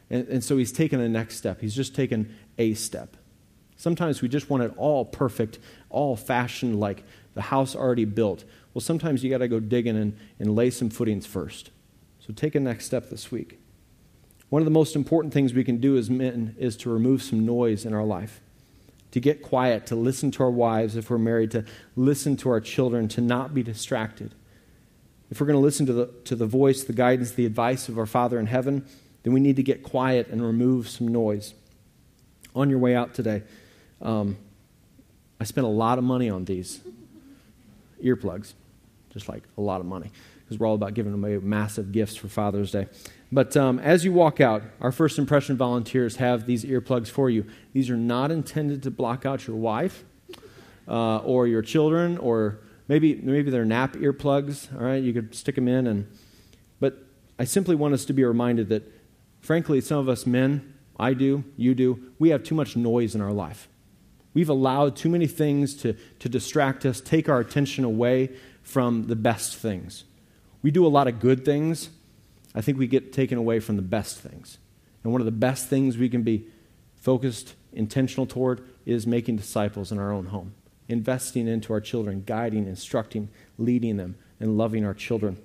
And, 0.08 0.26
and 0.26 0.42
so 0.42 0.56
he's 0.56 0.72
taken 0.72 1.00
a 1.00 1.08
next 1.08 1.36
step. 1.36 1.60
He's 1.60 1.74
just 1.74 1.94
taken 1.94 2.34
a 2.56 2.72
step. 2.72 3.18
Sometimes 3.76 4.22
we 4.22 4.28
just 4.28 4.48
want 4.48 4.62
it 4.62 4.72
all 4.78 5.04
perfect, 5.04 5.58
all 5.90 6.16
fashioned 6.16 6.80
like 6.80 7.04
the 7.34 7.42
house 7.42 7.76
already 7.76 8.06
built. 8.06 8.44
Well, 8.72 8.80
sometimes 8.80 9.22
you 9.22 9.28
got 9.28 9.38
to 9.38 9.48
go 9.48 9.60
digging 9.60 9.98
and, 9.98 10.16
and 10.38 10.56
lay 10.56 10.70
some 10.70 10.88
footings 10.88 11.26
first. 11.26 11.70
So 12.20 12.32
take 12.32 12.54
a 12.54 12.60
next 12.60 12.86
step 12.86 13.10
this 13.10 13.30
week. 13.30 13.58
One 14.48 14.62
of 14.62 14.66
the 14.66 14.70
most 14.70 14.96
important 14.96 15.34
things 15.34 15.52
we 15.52 15.62
can 15.62 15.76
do 15.76 15.98
as 15.98 16.08
men 16.08 16.56
is 16.58 16.74
to 16.78 16.90
remove 16.90 17.22
some 17.22 17.44
noise 17.44 17.84
in 17.84 17.92
our 17.92 18.04
life, 18.04 18.40
to 19.10 19.20
get 19.20 19.42
quiet, 19.42 19.86
to 19.86 19.96
listen 19.96 20.30
to 20.32 20.42
our 20.42 20.50
wives 20.50 20.96
if 20.96 21.10
we're 21.10 21.18
married, 21.18 21.50
to 21.52 21.64
listen 21.96 22.36
to 22.38 22.50
our 22.50 22.60
children, 22.60 23.08
to 23.08 23.20
not 23.20 23.54
be 23.54 23.62
distracted. 23.62 24.34
If 25.30 25.40
we're 25.40 25.46
going 25.46 25.58
to 25.58 25.64
listen 25.64 25.86
to 25.86 25.92
the, 25.92 26.06
to 26.24 26.36
the 26.36 26.46
voice, 26.46 26.84
the 26.84 26.92
guidance, 26.92 27.32
the 27.32 27.46
advice 27.46 27.88
of 27.88 27.98
our 27.98 28.06
Father 28.06 28.38
in 28.38 28.46
heaven, 28.46 28.84
then 29.22 29.32
we 29.32 29.40
need 29.40 29.56
to 29.56 29.62
get 29.62 29.82
quiet 29.82 30.28
and 30.28 30.42
remove 30.42 30.88
some 30.88 31.08
noise. 31.08 31.54
On 32.54 32.68
your 32.68 32.78
way 32.78 32.96
out 32.96 33.14
today, 33.14 33.42
um, 34.02 34.36
I 35.40 35.44
spent 35.44 35.66
a 35.66 35.70
lot 35.70 35.98
of 35.98 36.04
money 36.04 36.28
on 36.28 36.44
these 36.44 36.80
earplugs, 38.02 38.54
just 39.10 39.28
like 39.28 39.44
a 39.56 39.60
lot 39.60 39.80
of 39.80 39.86
money, 39.86 40.10
because 40.44 40.58
we're 40.58 40.66
all 40.66 40.74
about 40.74 40.94
giving 40.94 41.14
away 41.14 41.38
massive 41.38 41.92
gifts 41.92 42.16
for 42.16 42.28
Father's 42.28 42.72
Day. 42.72 42.86
But 43.32 43.56
um, 43.56 43.78
as 43.78 44.04
you 44.04 44.12
walk 44.12 44.40
out, 44.40 44.62
our 44.80 44.90
first 44.90 45.18
impression 45.18 45.56
volunteers 45.56 46.16
have 46.16 46.46
these 46.46 46.64
earplugs 46.64 47.08
for 47.08 47.30
you. 47.30 47.46
These 47.72 47.88
are 47.88 47.96
not 47.96 48.30
intended 48.30 48.82
to 48.82 48.90
block 48.90 49.24
out 49.24 49.46
your 49.46 49.56
wife 49.56 50.04
uh, 50.88 51.18
or 51.18 51.46
your 51.46 51.62
children, 51.62 52.18
or 52.18 52.58
maybe 52.88 53.14
maybe 53.22 53.50
they're 53.50 53.64
nap 53.64 53.94
earplugs. 53.94 54.74
All 54.74 54.84
right, 54.84 55.02
you 55.02 55.12
could 55.12 55.34
stick 55.34 55.54
them 55.54 55.68
in, 55.68 55.86
and 55.86 56.08
but 56.80 57.06
I 57.38 57.44
simply 57.44 57.76
want 57.76 57.94
us 57.94 58.04
to 58.06 58.12
be 58.12 58.24
reminded 58.24 58.68
that, 58.70 58.82
frankly, 59.40 59.80
some 59.80 59.98
of 59.98 60.08
us 60.08 60.26
men, 60.26 60.74
I 60.98 61.14
do, 61.14 61.44
you 61.56 61.74
do, 61.74 62.12
we 62.18 62.30
have 62.30 62.42
too 62.42 62.54
much 62.54 62.76
noise 62.76 63.14
in 63.14 63.20
our 63.20 63.32
life. 63.32 63.68
We've 64.34 64.48
allowed 64.48 64.96
too 64.96 65.08
many 65.08 65.26
things 65.26 65.74
to, 65.76 65.94
to 66.18 66.28
distract 66.28 66.84
us, 66.84 67.00
take 67.00 67.28
our 67.28 67.40
attention 67.40 67.84
away 67.84 68.30
from 68.62 69.06
the 69.06 69.16
best 69.16 69.56
things. 69.56 70.04
We 70.62 70.70
do 70.70 70.86
a 70.86 70.88
lot 70.88 71.08
of 71.08 71.18
good 71.18 71.44
things, 71.44 71.90
I 72.54 72.60
think 72.60 72.78
we 72.78 72.86
get 72.86 73.12
taken 73.12 73.38
away 73.38 73.60
from 73.60 73.76
the 73.76 73.82
best 73.82 74.18
things. 74.18 74.58
And 75.02 75.12
one 75.12 75.20
of 75.20 75.24
the 75.24 75.30
best 75.30 75.68
things 75.68 75.96
we 75.96 76.08
can 76.08 76.22
be 76.22 76.46
focused, 76.96 77.54
intentional 77.72 78.26
toward 78.26 78.62
is 78.84 79.06
making 79.06 79.36
disciples 79.36 79.92
in 79.92 79.98
our 79.98 80.12
own 80.12 80.26
home, 80.26 80.54
investing 80.88 81.48
into 81.48 81.72
our 81.72 81.80
children, 81.80 82.22
guiding, 82.26 82.66
instructing, 82.66 83.28
leading 83.56 83.96
them, 83.96 84.16
and 84.38 84.58
loving 84.58 84.84
our 84.84 84.94
children. 84.94 85.38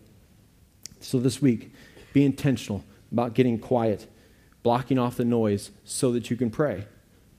So 0.99 1.19
this 1.19 1.41
week, 1.41 1.71
be 2.13 2.25
intentional 2.25 2.83
about 3.11 3.33
getting 3.33 3.59
quiet, 3.59 4.07
blocking 4.63 4.97
off 4.97 5.17
the 5.17 5.25
noise 5.25 5.71
so 5.83 6.11
that 6.11 6.29
you 6.29 6.35
can 6.35 6.49
pray, 6.49 6.87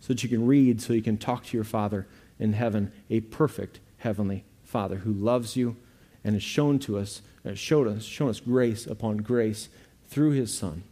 so 0.01 0.09
that 0.09 0.23
you 0.23 0.29
can 0.29 0.47
read, 0.47 0.81
so 0.81 0.93
you 0.93 1.03
can 1.03 1.19
talk 1.19 1.45
to 1.47 1.57
your 1.57 1.65
Father 1.65 2.07
in 2.39 2.53
heaven, 2.53 2.93
a 3.11 3.21
perfect 3.21 3.81
heavenly 3.99 4.45
Father 4.63 4.97
who 4.99 5.13
loves 5.13 5.57
you 5.57 5.77
and 6.23 6.35
has 6.35 6.43
shown 6.43 6.79
to 6.81 6.99
us, 6.99 7.23
Uh, 7.47 7.55
showed 7.55 7.87
us, 7.87 8.03
shown 8.03 8.29
us 8.29 8.41
grace 8.41 8.87
upon 8.87 9.19
grace 9.19 9.69
through 10.09 10.31
his 10.33 10.53
Son. 10.53 10.83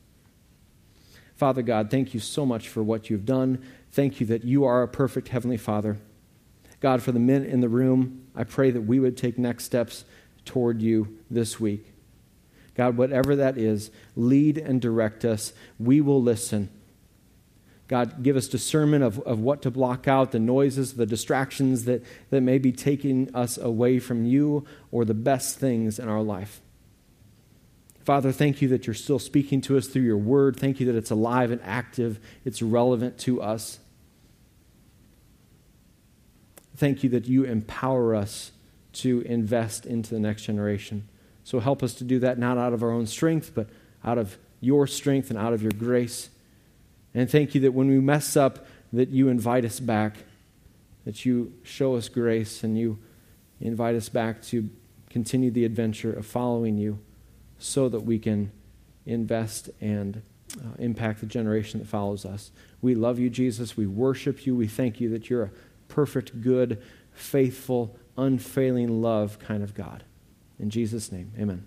Father 1.35 1.63
God, 1.63 1.91
thank 1.91 2.15
you 2.15 2.21
so 2.21 2.47
much 2.47 2.69
for 2.69 2.83
what 2.83 3.11
you've 3.11 3.27
done. 3.27 3.65
Thank 3.91 4.21
you 4.21 4.27
that 4.29 4.45
you 4.45 4.65
are 4.65 4.83
a 4.83 4.89
perfect 4.89 5.29
Heavenly 5.29 5.57
Father. 5.57 5.99
God, 6.81 7.03
for 7.03 7.11
the 7.11 7.19
men 7.19 7.45
in 7.45 7.61
the 7.61 7.69
room, 7.69 8.27
I 8.37 8.45
pray 8.45 8.71
that 8.71 8.83
we 8.83 9.01
would 9.01 9.17
take 9.17 9.37
next 9.37 9.65
steps 9.65 10.05
toward 10.45 10.81
you 10.81 11.19
this 11.31 11.59
week. 11.59 11.87
God, 12.77 12.97
whatever 12.97 13.35
that 13.37 13.59
is, 13.59 13.91
lead 14.15 14.59
and 14.59 14.81
direct 14.81 15.25
us. 15.25 15.53
We 15.79 16.01
will 16.01 16.23
listen. 16.23 16.69
God, 17.95 18.25
give 18.25 18.35
us 18.37 18.49
discernment 18.49 19.05
of, 19.05 19.21
of 19.21 19.39
what 19.39 19.63
to 19.63 19.71
block 19.71 20.09
out, 20.09 20.33
the 20.33 20.41
noises, 20.41 20.95
the 20.95 21.07
distractions 21.07 21.85
that, 21.85 22.03
that 22.31 22.41
may 22.41 22.59
be 22.59 22.73
taking 22.73 23.33
us 23.33 23.57
away 23.57 24.01
from 24.01 24.25
you 24.25 24.67
or 24.91 25.05
the 25.05 25.15
best 25.15 25.61
things 25.61 26.01
in 26.01 26.09
our 26.09 26.21
life. 26.21 26.61
Father, 28.03 28.33
thank 28.33 28.61
you 28.61 28.67
that 28.67 28.89
you're 28.89 28.95
still 28.95 29.21
speaking 29.21 29.61
to 29.61 29.77
us 29.77 29.87
through 29.87 30.03
your 30.03 30.17
word. 30.17 30.57
Thank 30.57 30.81
you 30.81 30.87
that 30.87 30.97
it's 30.97 31.13
alive 31.13 31.53
and 31.53 31.61
active, 31.63 32.19
it's 32.45 32.61
relevant 32.61 33.17
to 33.19 33.41
us. 33.41 33.79
Thank 36.77 37.05
you 37.05 37.11
that 37.11 37.27
you 37.27 37.45
empower 37.45 38.17
us 38.17 38.51
to 38.95 39.21
invest 39.21 39.87
into 39.87 40.11
the 40.11 40.19
next 40.19 40.43
generation. 40.43 41.09
So 41.45 41.61
help 41.61 41.81
us 41.81 41.95
to 41.95 42.03
do 42.03 42.19
that 42.19 42.41
not 42.41 42.59
out 42.59 42.73
of 42.73 42.83
our 42.83 42.91
own 42.91 43.07
strength, 43.07 43.53
but 43.55 43.69
out 44.05 44.19
of 44.19 44.37
your 44.61 44.89
strength 44.89 45.31
and 45.31 45.39
out 45.39 45.53
of 45.53 45.63
your 45.63 45.71
grace. 45.71 46.31
And 47.15 47.31
thank 47.31 47.55
you 47.55 47.61
that 47.63 47.73
when 47.73 47.89
we 47.89 48.01
mess 48.01 48.37
up, 48.37 48.67
that 48.93 49.11
you 49.11 49.29
invite 49.29 49.65
us 49.65 49.81
back, 49.81 50.17
that 51.05 51.25
you 51.25 51.53
show 51.63 51.95
us 51.97 52.09
grace 52.09 52.65
and 52.65 52.79
you 52.79 52.99
invite 53.61 53.95
us 53.95 54.09
back 54.09 54.43
to 54.43 54.69
continue 55.11 55.51
the 55.51 55.65
adventure 55.65 56.13
of 56.13 56.27
following 56.27 56.77
you 56.77 56.99
so 57.59 57.89
that 57.89 58.01
we 58.01 58.19
can 58.19 58.51
invest 59.07 59.71
and 59.81 60.23
uh, 60.59 60.69
impact 60.79 61.21
the 61.21 61.27
generation 61.27 61.81
that 61.81 61.87
follows 61.87 62.25
us. 62.25 62.51
We 62.83 62.95
love 62.95 63.19
you, 63.19 63.31
Jesus. 63.31 63.77
We 63.77 63.87
worship 63.87 64.47
you. 64.47 64.55
We 64.55 64.67
thank 64.67 65.01
you 65.01 65.09
that 65.11 65.31
you're 65.31 65.45
a 65.45 65.51
perfect, 65.89 66.43
good, 66.43 66.83
faithful, 67.13 67.97
unfailing 68.17 69.03
love 69.03 69.39
kind 69.39 69.63
of 69.63 69.75
God. 69.75 70.05
In 70.59 70.71
Jesus' 70.71 71.11
name, 71.11 71.33
amen. 71.39 71.67